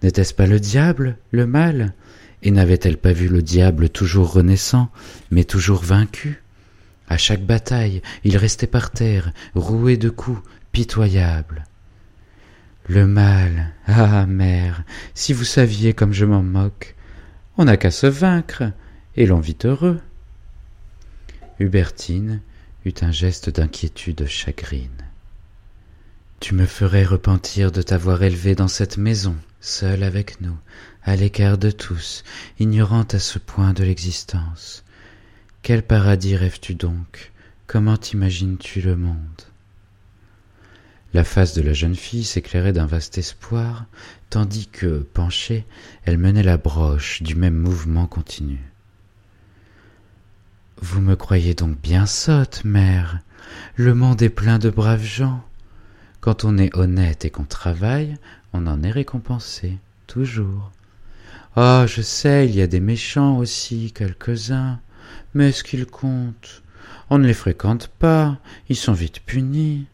N'était-ce 0.04 0.36
pas 0.36 0.46
le 0.46 0.60
diable, 0.60 1.18
le 1.32 1.48
mal? 1.48 1.96
Et 2.44 2.52
n'avait-elle 2.52 3.00
pas 3.00 3.12
vu 3.12 3.28
le 3.28 3.42
diable 3.42 3.90
toujours 3.90 4.32
renaissant, 4.32 4.92
mais 5.32 5.46
toujours 5.46 5.82
vaincu? 5.82 6.44
À 7.08 7.18
chaque 7.18 7.44
bataille, 7.44 8.04
il 8.24 8.38
restait 8.38 8.68
par 8.68 8.92
terre, 8.92 9.34
roué 9.56 9.98
de 9.98 10.10
coups, 10.10 10.48
pitoyable. 10.72 11.66
Le 12.88 13.08
mal, 13.08 13.72
ah 13.88 14.28
mère, 14.28 14.84
si 15.16 15.34
vous 15.34 15.44
saviez 15.44 15.94
comme 15.94 16.14
je 16.14 16.26
m'en 16.26 16.44
moque, 16.44 16.94
on 17.58 17.66
n'a 17.66 17.78
qu'à 17.78 17.90
se 17.90 18.06
vaincre, 18.06 18.62
et 19.16 19.26
l'on 19.26 19.40
vit 19.40 19.58
heureux. 19.64 20.00
Eut 22.86 22.94
un 23.02 23.12
geste 23.12 23.50
d'inquiétude 23.50 24.26
chagrine. 24.26 24.90
Tu 26.40 26.54
me 26.54 26.66
ferais 26.66 27.04
repentir 27.04 27.72
de 27.72 27.82
t'avoir 27.82 28.24
élevée 28.24 28.56
dans 28.56 28.70
cette 28.70 28.98
maison, 28.98 29.36
seule 29.60 30.04
avec 30.04 30.40
nous, 30.40 30.58
à 31.04 31.16
l'écart 31.16 31.58
de 31.58 31.72
tous, 31.72 32.24
ignorante 32.60 33.14
à 33.14 33.20
ce 33.20 33.40
point 33.40 33.74
de 33.74 33.84
l'existence. 33.84 34.84
Quel 35.62 35.84
paradis 35.84 36.38
rêves-tu 36.38 36.76
donc? 36.76 37.32
Comment 37.68 37.98
t'imagines-tu 37.98 38.82
le 38.82 38.96
monde? 38.96 39.42
La 41.14 41.24
face 41.24 41.54
de 41.56 41.62
la 41.62 41.74
jeune 41.74 41.96
fille 41.96 42.24
s'éclairait 42.24 42.72
d'un 42.72 42.86
vaste 42.86 43.18
espoir, 43.18 43.86
tandis 44.30 44.68
que, 44.68 45.00
penchée, 45.00 45.66
elle 46.06 46.18
menait 46.18 46.44
la 46.44 46.58
broche 46.58 47.22
du 47.24 47.36
même 47.36 47.58
mouvement 47.58 48.08
continu. 48.08 48.60
Vous 50.82 51.02
me 51.02 51.16
croyez 51.16 51.56
donc 51.56 51.78
bien 51.82 52.06
sotte, 52.06 52.64
mère. 52.64 53.20
Le 53.76 53.94
monde 53.94 54.22
est 54.22 54.30
plein 54.30 54.60
de 54.60 54.70
braves 54.70 55.04
gens. 55.04 55.44
Quand 56.22 56.46
on 56.46 56.58
est 56.58 56.74
honnête 56.74 57.26
et 57.26 57.30
qu'on 57.30 57.44
travaille, 57.44 58.16
on 58.54 58.66
en 58.66 58.82
est 58.84 58.92
récompensé, 58.92 59.78
toujours. 60.08 60.72
Ah, 61.58 61.84
je 61.86 62.02
sais, 62.02 62.48
il 62.48 62.56
y 62.56 62.62
a 62.62 62.68
des 62.68 62.80
méchants 62.80 63.38
aussi, 63.38 63.92
quelques-uns, 63.92 64.80
mais 65.34 65.50
est-ce 65.50 65.66
qu'ils 65.66 65.86
comptent 65.86 66.64
On 67.10 67.18
ne 67.18 67.28
les 67.28 67.34
fréquente 67.34 67.90
pas, 68.00 68.38
ils 68.70 68.78
sont 68.78 68.94
vite 68.94 69.20
punis. 69.26 69.86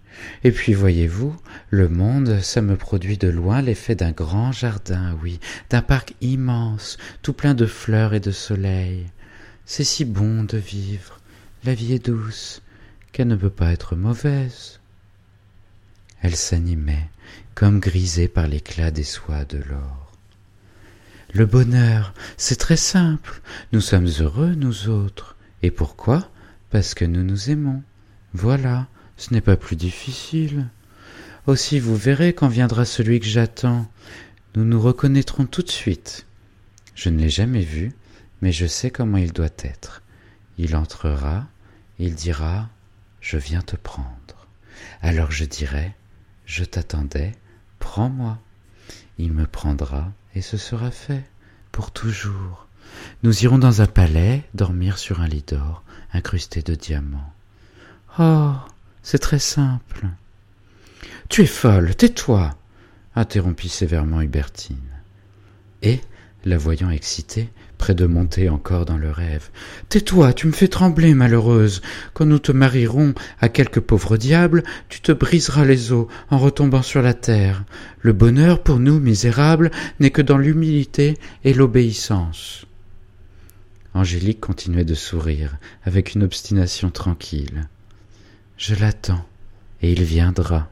Et 0.44 0.52
puis, 0.52 0.76
voyez-vous, 0.76 1.36
le 1.72 1.90
monde, 1.90 2.40
ça 2.42 2.62
me 2.62 2.76
produit 2.76 3.18
de 3.18 3.28
loin 3.28 3.64
l'effet 3.64 3.96
d'un 3.96 4.12
grand 4.12 4.52
jardin, 4.52 5.18
oui, 5.24 5.40
d'un 5.72 5.82
parc 5.82 6.14
immense, 6.22 6.98
tout 7.24 7.34
plein 7.34 7.56
de 7.56 7.66
fleurs 7.66 8.14
et 8.14 8.20
de 8.20 8.32
soleil. 8.32 9.08
C'est 9.66 9.84
si 9.84 10.06
bon 10.06 10.44
de 10.44 10.58
vivre, 10.58 11.20
la 11.64 11.74
vie 11.74 11.94
est 11.94 12.06
douce, 12.06 12.62
qu'elle 13.12 13.28
ne 13.28 13.36
peut 13.36 13.50
pas 13.50 13.72
être 13.72 13.96
mauvaise. 13.96 14.80
Elle 16.22 16.36
s'animait, 16.36 17.10
comme 17.56 17.80
grisée 17.80 18.28
par 18.28 18.48
l'éclat 18.48 18.92
des 18.92 19.04
soies 19.04 19.46
de 19.46 19.58
l'or. 19.58 20.12
Le 21.34 21.48
bonheur, 21.48 22.14
c'est 22.38 22.58
très 22.58 22.78
simple. 22.78 23.42
Nous 23.74 23.82
sommes 23.82 24.10
heureux, 24.20 24.54
nous 24.54 24.88
autres. 24.88 25.36
Et 25.64 25.72
pourquoi? 25.72 26.30
Parce 26.70 26.94
que 26.94 27.04
nous 27.04 27.24
nous 27.24 27.50
aimons. 27.50 27.82
Voilà, 28.34 28.88
ce 29.18 29.34
n'est 29.34 29.42
pas 29.42 29.58
plus 29.58 29.76
difficile. 29.76 30.68
Aussi 31.48 31.80
vous 31.80 31.96
verrez 31.96 32.34
quand 32.34 32.48
viendra 32.48 32.86
celui 32.86 33.20
que 33.20 33.26
j'attends. 33.26 33.90
Nous 34.56 34.64
nous 34.64 34.80
reconnaîtrons 34.80 35.46
tout 35.46 35.64
de 35.64 35.72
suite. 35.72 36.26
Je 36.94 37.10
ne 37.10 37.20
l'ai 37.20 37.30
jamais 37.30 37.64
vu, 37.64 37.94
mais 38.46 38.52
je 38.52 38.68
sais 38.68 38.92
comment 38.92 39.18
il 39.18 39.34
doit 39.34 39.48
être. 39.64 40.04
Il 40.60 40.76
entrera, 40.76 41.48
il 41.98 42.14
dira 42.14 42.70
Je 43.20 43.38
viens 43.38 43.64
te 43.64 43.76
prendre. 43.76 44.48
Alors 45.02 45.32
je 45.32 45.46
dirai 45.46 45.96
Je 46.46 46.64
t'attendais, 46.64 47.32
prends-moi. 47.80 48.38
Il 49.18 49.34
me 49.34 49.48
prendra, 49.48 50.14
et 50.36 50.42
ce 50.42 50.58
sera 50.58 50.92
fait, 50.92 51.24
pour 51.72 51.90
toujours. 51.90 52.68
Nous 53.24 53.44
irons 53.44 53.58
dans 53.58 53.82
un 53.82 53.88
palais, 53.88 54.44
dormir 54.54 55.00
sur 55.00 55.22
un 55.22 55.28
lit 55.28 55.44
d'or, 55.48 55.84
incrusté 56.14 56.62
de 56.62 56.76
diamants. 56.76 57.34
Oh. 58.20 58.54
C'est 59.02 59.18
très 59.18 59.40
simple. 59.40 60.06
Tu 61.30 61.42
es 61.42 61.48
folle, 61.48 61.96
tais-toi. 61.96 62.56
interrompit 63.16 63.70
sévèrement 63.70 64.22
Hubertine. 64.22 65.02
Et, 65.82 66.00
la 66.44 66.60
voyant 66.60 66.92
excitée, 66.92 67.50
de 67.94 68.06
monter 68.06 68.50
encore 68.50 68.86
dans 68.86 68.98
le 68.98 69.12
rêve. 69.12 69.50
Tais-toi, 69.90 70.34
tu 70.34 70.48
me 70.48 70.52
fais 70.52 70.68
trembler, 70.68 71.14
malheureuse. 71.14 71.82
Quand 72.14 72.26
nous 72.26 72.40
te 72.40 72.52
marierons 72.52 73.14
à 73.40 73.50
quelque 73.50 73.80
pauvre 73.80 74.18
diable, 74.18 74.64
tu 74.90 75.02
te 75.02 75.12
briseras 75.12 75.66
les 75.66 75.92
os 75.92 76.08
en 76.30 76.38
retombant 76.38 76.82
sur 76.82 77.02
la 77.02 77.14
terre. 77.14 77.64
Le 78.00 78.14
bonheur 78.14 78.64
pour 78.64 78.80
nous, 78.80 79.00
misérables, 79.00 79.72
n'est 80.00 80.12
que 80.12 80.22
dans 80.22 80.38
l'humilité 80.38 81.18
et 81.44 81.54
l'obéissance. 81.54 82.66
Angélique 83.94 84.42
continuait 84.42 84.84
de 84.84 84.96
sourire, 84.96 85.58
avec 85.84 86.16
une 86.16 86.24
obstination 86.24 86.90
tranquille. 86.90 87.68
Je 88.58 88.76
l'attends, 88.76 89.26
et 89.82 89.92
il 89.92 90.04
viendra. 90.04 90.70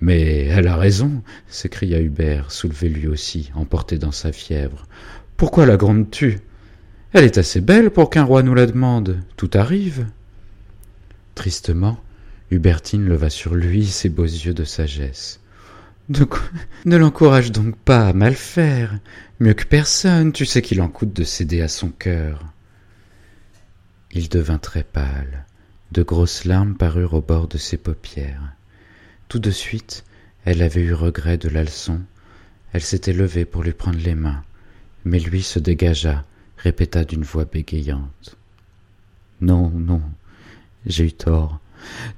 Mais 0.00 0.44
elle 0.44 0.68
a 0.68 0.76
raison, 0.76 1.22
s'écria 1.48 2.00
Hubert, 2.00 2.52
soulevé 2.52 2.88
lui 2.88 3.08
aussi, 3.08 3.50
emporté 3.54 3.98
dans 3.98 4.12
sa 4.12 4.32
fièvre. 4.32 4.86
Pourquoi 5.38 5.66
la 5.66 5.76
grondes-tu 5.76 6.40
Elle 7.12 7.22
est 7.22 7.38
assez 7.38 7.60
belle 7.60 7.92
pour 7.92 8.10
qu'un 8.10 8.24
roi 8.24 8.42
nous 8.42 8.56
la 8.56 8.66
demande. 8.66 9.20
Tout 9.36 9.50
arrive. 9.54 10.04
Tristement, 11.36 12.00
Hubertine 12.50 13.04
leva 13.04 13.30
sur 13.30 13.54
lui 13.54 13.86
ses 13.86 14.08
beaux 14.08 14.24
yeux 14.24 14.52
de 14.52 14.64
sagesse. 14.64 15.38
ne 16.08 16.96
l'encourage 16.96 17.52
donc 17.52 17.76
pas 17.76 18.08
à 18.08 18.12
mal 18.12 18.34
faire. 18.34 18.98
Mieux 19.38 19.54
que 19.54 19.64
personne, 19.64 20.32
tu 20.32 20.44
sais 20.44 20.60
qu'il 20.60 20.82
en 20.82 20.88
coûte 20.88 21.12
de 21.12 21.22
céder 21.22 21.62
à 21.62 21.68
son 21.68 21.90
cœur. 21.90 22.44
Il 24.10 24.28
devint 24.28 24.58
très 24.58 24.82
pâle. 24.82 25.46
De 25.92 26.02
grosses 26.02 26.46
larmes 26.46 26.74
parurent 26.74 27.14
au 27.14 27.22
bord 27.22 27.46
de 27.46 27.58
ses 27.58 27.76
paupières. 27.76 28.54
Tout 29.28 29.38
de 29.38 29.52
suite, 29.52 30.02
elle 30.44 30.62
avait 30.62 30.82
eu 30.82 30.94
regret 30.94 31.38
de 31.38 31.48
la 31.48 31.62
leçon. 31.62 32.00
Elle 32.72 32.82
s'était 32.82 33.12
levée 33.12 33.44
pour 33.44 33.62
lui 33.62 33.72
prendre 33.72 34.00
les 34.00 34.16
mains 34.16 34.42
mais 35.08 35.18
lui 35.18 35.42
se 35.42 35.58
dégagea, 35.58 36.24
répéta 36.58 37.04
d'une 37.04 37.24
voix 37.24 37.44
bégayante. 37.44 38.36
Non, 39.40 39.70
non, 39.70 40.02
j'ai 40.86 41.06
eu 41.06 41.12
tort. 41.12 41.58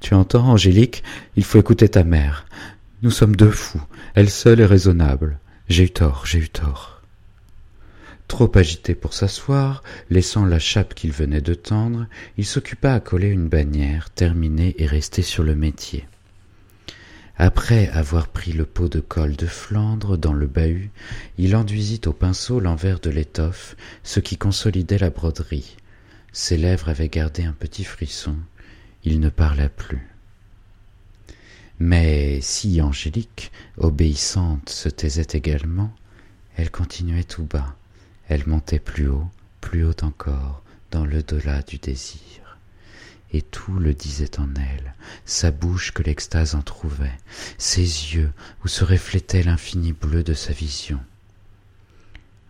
Tu 0.00 0.14
entends, 0.14 0.48
Angélique, 0.48 1.02
il 1.36 1.44
faut 1.44 1.58
écouter 1.58 1.88
ta 1.88 2.02
mère. 2.02 2.46
Nous 3.02 3.10
sommes 3.10 3.36
deux 3.36 3.50
fous, 3.50 3.82
elle 4.14 4.30
seule 4.30 4.60
est 4.60 4.66
raisonnable. 4.66 5.38
J'ai 5.68 5.84
eu 5.84 5.90
tort, 5.90 6.26
j'ai 6.26 6.40
eu 6.40 6.48
tort. 6.48 7.02
Trop 8.26 8.50
agité 8.56 8.94
pour 8.94 9.14
s'asseoir, 9.14 9.82
laissant 10.08 10.44
la 10.44 10.58
chape 10.58 10.94
qu'il 10.94 11.12
venait 11.12 11.40
de 11.40 11.54
tendre, 11.54 12.06
il 12.36 12.46
s'occupa 12.46 12.92
à 12.92 13.00
coller 13.00 13.28
une 13.28 13.48
bannière, 13.48 14.10
terminée 14.10 14.74
et 14.78 14.86
restée 14.86 15.22
sur 15.22 15.42
le 15.42 15.54
métier. 15.54 16.06
Après 17.42 17.88
avoir 17.88 18.28
pris 18.28 18.52
le 18.52 18.66
pot 18.66 18.90
de 18.90 19.00
colle 19.00 19.34
de 19.34 19.46
Flandre 19.46 20.18
dans 20.18 20.34
le 20.34 20.46
bahut, 20.46 20.90
il 21.38 21.56
enduisit 21.56 22.06
au 22.06 22.12
pinceau 22.12 22.60
l'envers 22.60 23.00
de 23.00 23.08
l'étoffe, 23.08 23.76
ce 24.02 24.20
qui 24.20 24.36
consolidait 24.36 24.98
la 24.98 25.08
broderie. 25.08 25.78
Ses 26.32 26.58
lèvres 26.58 26.90
avaient 26.90 27.08
gardé 27.08 27.44
un 27.44 27.54
petit 27.54 27.84
frisson. 27.84 28.36
Il 29.04 29.20
ne 29.20 29.30
parla 29.30 29.70
plus. 29.70 30.06
Mais 31.78 32.42
si 32.42 32.82
Angélique, 32.82 33.52
obéissante, 33.78 34.68
se 34.68 34.90
taisait 34.90 35.28
également, 35.32 35.94
elle 36.56 36.70
continuait 36.70 37.24
tout 37.24 37.44
bas, 37.44 37.74
elle 38.28 38.46
montait 38.46 38.78
plus 38.78 39.08
haut, 39.08 39.30
plus 39.62 39.86
haut 39.86 39.96
encore, 40.02 40.62
dans 40.90 41.06
le 41.06 41.22
delà 41.22 41.62
du 41.62 41.78
désir 41.78 42.49
et 43.32 43.42
tout 43.42 43.78
le 43.78 43.94
disait 43.94 44.38
en 44.38 44.48
elle, 44.54 44.94
sa 45.24 45.50
bouche 45.50 45.92
que 45.92 46.02
l'extase 46.02 46.54
entr'ouvrait, 46.54 47.18
ses 47.58 47.80
yeux 47.82 48.32
où 48.64 48.68
se 48.68 48.84
reflétait 48.84 49.42
l'infini 49.42 49.92
bleu 49.92 50.22
de 50.22 50.34
sa 50.34 50.52
vision. 50.52 51.00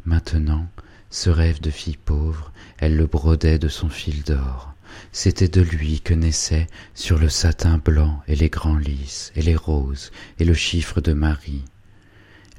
Maintenant, 0.04 0.66
ce 1.10 1.28
rêve 1.28 1.60
de 1.60 1.70
fille 1.70 1.98
pauvre, 1.98 2.52
elle 2.78 2.96
le 2.96 3.06
brodait 3.06 3.58
de 3.58 3.68
son 3.68 3.88
fil 3.88 4.22
d'or. 4.22 4.74
C'était 5.12 5.48
de 5.48 5.60
lui 5.60 6.00
que 6.00 6.14
naissaient 6.14 6.66
sur 6.94 7.18
le 7.18 7.28
satin 7.28 7.78
blanc 7.78 8.22
et 8.26 8.34
les 8.34 8.48
grands 8.48 8.78
lys 8.78 9.32
et 9.36 9.42
les 9.42 9.56
roses 9.56 10.10
et 10.38 10.44
le 10.44 10.54
chiffre 10.54 11.00
de 11.00 11.12
Marie, 11.12 11.64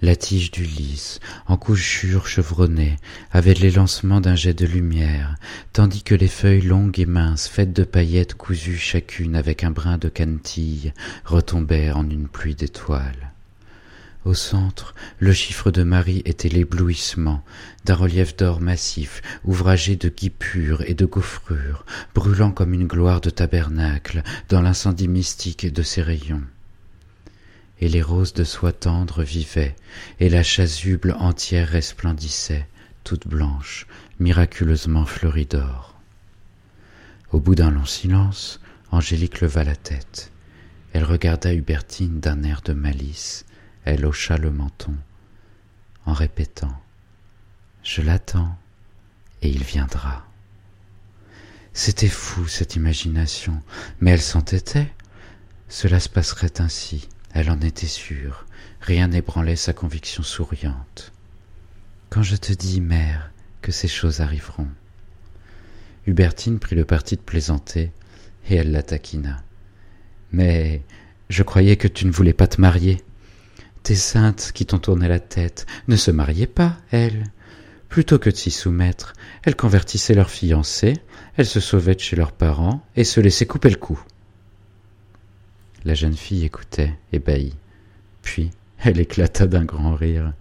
la 0.02 0.16
tige 0.16 0.52
du 0.52 0.64
lys, 0.64 1.20
en 1.47 1.58
couchure 1.58 2.28
chevronnée, 2.28 2.97
avait 3.32 3.54
l'élancement 3.54 4.20
d'un 4.20 4.36
jet 4.36 4.54
de 4.54 4.66
lumière, 4.66 5.36
tandis 5.74 6.02
que 6.02 6.16
les 6.16 6.28
feuilles 6.28 6.62
longues 6.62 6.99
et 6.99 7.06
minces, 7.06 7.47
faites 7.47 7.74
de 7.74 7.84
paillettes 7.84 8.34
cousues 8.34 8.78
chacune 8.78 9.36
avec 9.36 9.64
un 9.64 9.72
brin 9.72 9.97
de 9.97 10.10
cantille, 10.10 10.93
retombaient 11.26 11.91
en 11.91 12.10
une 12.10 12.28
pluie 12.28 12.56
d'étoiles. 12.56 13.32
Au 14.24 14.36
centre, 14.36 14.93
le 15.20 15.34
chiffre 15.34 15.72
de 15.72 15.82
Marie 15.82 16.22
était 16.26 16.49
l'éblouissement 16.49 17.43
d'un 17.86 17.95
relief 17.95 18.36
d'or 18.36 18.62
massif, 18.62 19.22
ouvragé 19.43 19.95
de 19.95 20.10
guipures 20.10 20.84
et 20.88 20.93
de 20.93 21.06
gaufrures, 21.06 21.86
brûlant 22.14 22.52
comme 22.52 22.74
une 22.74 22.86
gloire 22.86 23.22
de 23.22 23.32
tabernacle 23.32 24.22
dans 24.49 24.62
l'incendie 24.62 25.08
mystique 25.08 25.72
de 25.72 25.82
ses 25.82 26.04
rayons 26.04 26.43
et 27.82 27.90
les 27.90 28.02
roses 28.02 28.34
de 28.34 28.44
soie 28.44 28.72
tendre 28.72 29.24
vivaient, 29.24 29.76
et 30.20 30.30
la 30.30 30.44
chasuble 30.44 31.16
entière 31.20 31.70
resplendissait, 31.70 32.68
toute 33.04 33.28
blanche, 33.28 33.88
miraculeusement 34.20 35.06
fleurie 35.06 35.48
d'or. 35.48 36.00
Au 37.32 37.40
bout 37.40 37.56
d'un 37.56 37.72
long 37.72 37.86
silence, 37.86 38.60
Angélique 38.92 39.42
leva 39.42 39.64
la 39.64 39.76
tête. 39.76 40.32
Elle 40.94 41.06
regarda 41.06 41.54
Hubertine 41.54 42.20
d'un 42.20 42.44
air 42.44 42.62
de 42.62 42.74
malice, 42.74 43.46
elle 43.86 44.06
hocha 44.06 44.38
le 44.38 44.52
menton, 44.52 44.96
en 46.06 46.14
répétant 46.14 46.80
Je 47.84 48.02
l'attends, 48.02 48.56
et 49.42 49.50
il 49.50 49.64
viendra. 49.64 50.28
C'était 51.74 52.10
fou 52.10 52.48
cette 52.48 52.76
imagination, 52.76 53.62
mais 54.02 54.12
elle 54.12 54.22
s'entêtait. 54.22 54.92
Cela 55.70 56.02
se 56.02 56.10
passerait 56.10 56.60
ainsi. 56.60 57.08
Elle 57.34 57.50
en 57.50 57.62
était 57.62 57.88
sûre, 57.88 58.46
rien 58.82 59.08
n'ébranlait 59.08 59.56
sa 59.56 59.74
conviction 59.74 60.24
souriante. 60.24 61.14
Quand 62.10 62.24
je 62.24 62.36
te 62.36 62.52
dis, 62.52 62.82
mère, 62.82 63.32
que 63.62 63.72
ces 63.72 63.88
choses 63.88 64.20
arriveront. 64.20 64.68
Hubertine 66.08 66.60
prit 66.60 66.76
le 66.76 66.84
parti 66.84 67.16
de 67.16 67.22
plaisanter, 67.22 67.92
et 68.50 68.56
elle 68.56 68.72
la 68.72 68.84
taquina. 68.84 69.44
Mais 70.32 70.82
je 71.30 71.44
croyais 71.44 71.78
que 71.78 71.88
tu 71.88 72.06
ne 72.06 72.12
voulais 72.12 72.34
pas 72.34 72.48
te 72.48 72.60
marier. 72.60 73.02
Tes 73.84 73.96
saintes 73.96 74.52
qui 74.54 74.66
t'ont 74.66 74.80
tourné 74.80 75.08
la 75.08 75.20
tête 75.20 75.66
ne 75.88 75.96
se 75.96 76.12
mariaient 76.12 76.48
pas, 76.48 76.78
elles. 76.92 77.24
Plutôt 77.88 78.20
que 78.20 78.30
de 78.30 78.36
s'y 78.36 78.52
soumettre, 78.52 79.14
elles 79.44 79.56
convertissaient 79.56 80.14
leurs 80.14 80.30
fiancés, 80.30 80.98
elles 81.38 81.46
se 81.46 81.60
sauvaient 81.60 81.96
de 81.96 82.00
chez 82.00 82.16
leurs 82.16 82.32
parents 82.32 82.86
et 82.96 83.04
se 83.04 83.20
laissaient 83.20 83.46
couper 83.46 83.70
le 83.70 83.76
cou. 83.76 84.02
La 85.84 85.96
jeune 85.96 86.16
fille 86.16 86.46
écoutait, 86.46 86.94
ébahie. 87.12 87.56
Puis 88.22 88.52
elle 88.84 89.00
éclata 89.00 89.46
d'un 89.48 89.66
grand 89.66 89.96
rire. 89.96 90.34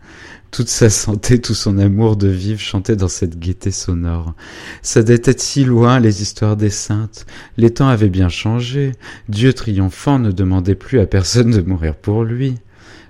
Toute 0.50 0.68
sa 0.68 0.90
santé, 0.90 1.40
tout 1.40 1.54
son 1.54 1.78
amour 1.78 2.16
de 2.16 2.28
vivre 2.28 2.60
chantait 2.60 2.96
dans 2.96 3.08
cette 3.08 3.38
gaieté 3.38 3.70
sonore. 3.70 4.34
Ça 4.82 5.00
était 5.00 5.38
si 5.38 5.64
loin 5.64 6.00
les 6.00 6.22
histoires 6.22 6.56
des 6.56 6.70
saintes. 6.70 7.26
Les 7.56 7.70
temps 7.70 7.88
avaient 7.88 8.08
bien 8.08 8.28
changé. 8.28 8.92
Dieu 9.28 9.52
triomphant 9.52 10.18
ne 10.18 10.32
demandait 10.32 10.74
plus 10.74 11.00
à 11.00 11.06
personne 11.06 11.50
de 11.50 11.60
mourir 11.60 11.94
pour 11.94 12.24
lui. 12.24 12.56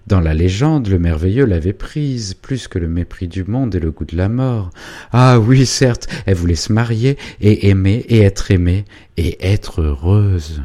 Dans 0.07 0.20
la 0.20 0.35
légende, 0.35 0.89
le 0.89 0.99
merveilleux 0.99 1.47
l'avait 1.47 1.72
prise, 1.72 2.35
plus 2.35 2.66
que 2.66 2.78
le 2.78 2.89
mépris 2.89 3.28
du 3.28 3.45
monde 3.45 3.74
et 3.74 3.81
le 3.81 3.93
goût 3.93 4.05
de 4.05 4.16
la 4.16 4.28
mort. 4.28 4.70
Ah 5.12 5.39
oui, 5.39 5.66
certes, 5.66 6.09
elle 6.26 6.35
voulait 6.35 6.57
se 6.57 6.72
marier 6.72 7.16
et 7.41 7.68
aimer 7.68 8.05
et 8.09 8.22
être 8.22 8.51
aimée 8.51 8.85
et 9.16 9.39
être 9.47 9.81
heureuse. 9.81 10.62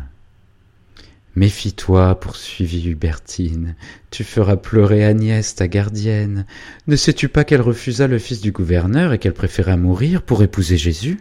Méfie-toi, 1.35 2.17
poursuivit 2.21 2.89
Hubertine, 2.89 3.75
tu 4.09 4.23
feras 4.23 4.55
pleurer 4.55 5.03
Agnès, 5.03 5.53
ta 5.53 5.67
gardienne. 5.67 6.45
Ne 6.87 6.95
sais-tu 6.95 7.27
pas 7.27 7.43
qu'elle 7.43 7.61
refusa 7.61 8.07
le 8.07 8.19
fils 8.19 8.39
du 8.39 8.53
gouverneur 8.53 9.11
et 9.11 9.19
qu'elle 9.19 9.33
préféra 9.33 9.75
mourir 9.75 10.21
pour 10.21 10.43
épouser 10.43 10.77
Jésus? 10.77 11.19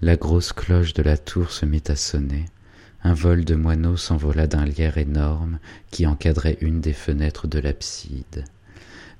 La 0.00 0.16
grosse 0.16 0.54
cloche 0.54 0.94
de 0.94 1.02
la 1.02 1.18
tour 1.18 1.50
se 1.50 1.66
mit 1.66 1.82
à 1.88 1.96
sonner. 1.96 2.46
Un 3.04 3.12
vol 3.12 3.44
de 3.44 3.54
moineaux 3.54 3.98
s'envola 3.98 4.46
d'un 4.46 4.64
lierre 4.64 4.96
énorme 4.96 5.58
qui 5.90 6.06
encadrait 6.06 6.56
une 6.62 6.80
des 6.80 6.94
fenêtres 6.94 7.46
de 7.46 7.58
l'abside. 7.58 8.46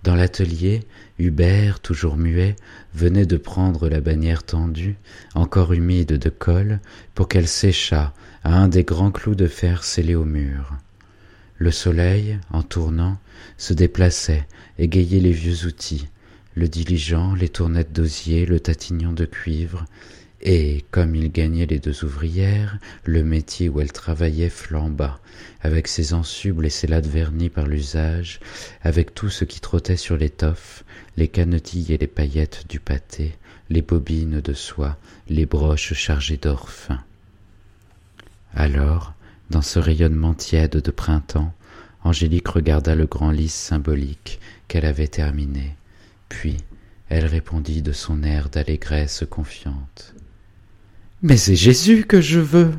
Dans 0.02 0.14
l'atelier, 0.14 0.80
Hubert, 1.18 1.80
toujours 1.80 2.16
muet, 2.16 2.56
venait 2.94 3.26
de 3.26 3.36
prendre 3.36 3.90
la 3.90 4.00
bannière 4.00 4.44
tendue, 4.44 4.96
encore 5.34 5.74
humide 5.74 6.14
de 6.14 6.30
colle, 6.30 6.80
pour 7.14 7.28
qu'elle 7.28 7.48
séchât 7.48 8.14
un 8.44 8.68
des 8.68 8.84
grands 8.84 9.10
clous 9.10 9.34
de 9.34 9.46
fer 9.46 9.84
scellés 9.84 10.14
au 10.14 10.24
mur. 10.24 10.76
Le 11.58 11.70
soleil, 11.70 12.38
en 12.50 12.62
tournant, 12.62 13.18
se 13.58 13.74
déplaçait, 13.74 14.46
égayait 14.78 15.20
les 15.20 15.32
vieux 15.32 15.66
outils, 15.66 16.08
le 16.54 16.68
diligent, 16.68 17.34
les 17.38 17.50
tournettes 17.50 17.92
d'osier, 17.92 18.46
le 18.46 18.58
tatignon 18.58 19.12
de 19.12 19.26
cuivre, 19.26 19.84
et, 20.42 20.86
comme 20.90 21.14
il 21.14 21.30
gagnait 21.30 21.66
les 21.66 21.78
deux 21.78 22.02
ouvrières, 22.02 22.78
le 23.04 23.22
métier 23.22 23.68
où 23.68 23.80
elles 23.80 23.92
travaillaient 23.92 24.48
flamba, 24.48 25.20
avec 25.60 25.86
ses 25.86 26.14
ensubles 26.14 26.64
et 26.64 26.70
ses 26.70 26.86
lattes 26.86 27.06
vernis 27.06 27.50
par 27.50 27.66
l'usage, 27.66 28.40
avec 28.80 29.14
tout 29.14 29.28
ce 29.28 29.44
qui 29.44 29.60
trottait 29.60 29.96
sur 29.96 30.16
l'étoffe, 30.16 30.84
les 31.18 31.28
canetilles 31.28 31.92
et 31.92 31.98
les 31.98 32.06
paillettes 32.06 32.64
du 32.70 32.80
pâté, 32.80 33.34
les 33.68 33.82
bobines 33.82 34.40
de 34.40 34.54
soie, 34.54 34.96
les 35.28 35.44
broches 35.44 35.92
chargées 35.92 36.38
d'or 36.38 36.70
fin. 36.70 37.04
Alors, 38.54 39.14
dans 39.50 39.62
ce 39.62 39.78
rayonnement 39.78 40.34
tiède 40.34 40.76
de 40.76 40.90
printemps, 40.90 41.52
Angélique 42.02 42.48
regarda 42.48 42.94
le 42.94 43.06
grand 43.06 43.30
lys 43.30 43.52
symbolique 43.52 44.40
qu'elle 44.68 44.86
avait 44.86 45.08
terminé, 45.08 45.74
puis 46.28 46.56
elle 47.08 47.26
répondit 47.26 47.82
de 47.82 47.92
son 47.92 48.22
air 48.22 48.48
d'allégresse 48.48 49.24
confiante. 49.28 50.14
Mais 51.22 51.36
c'est 51.36 51.56
Jésus 51.56 52.04
que 52.04 52.20
je 52.20 52.40
veux. 52.40 52.72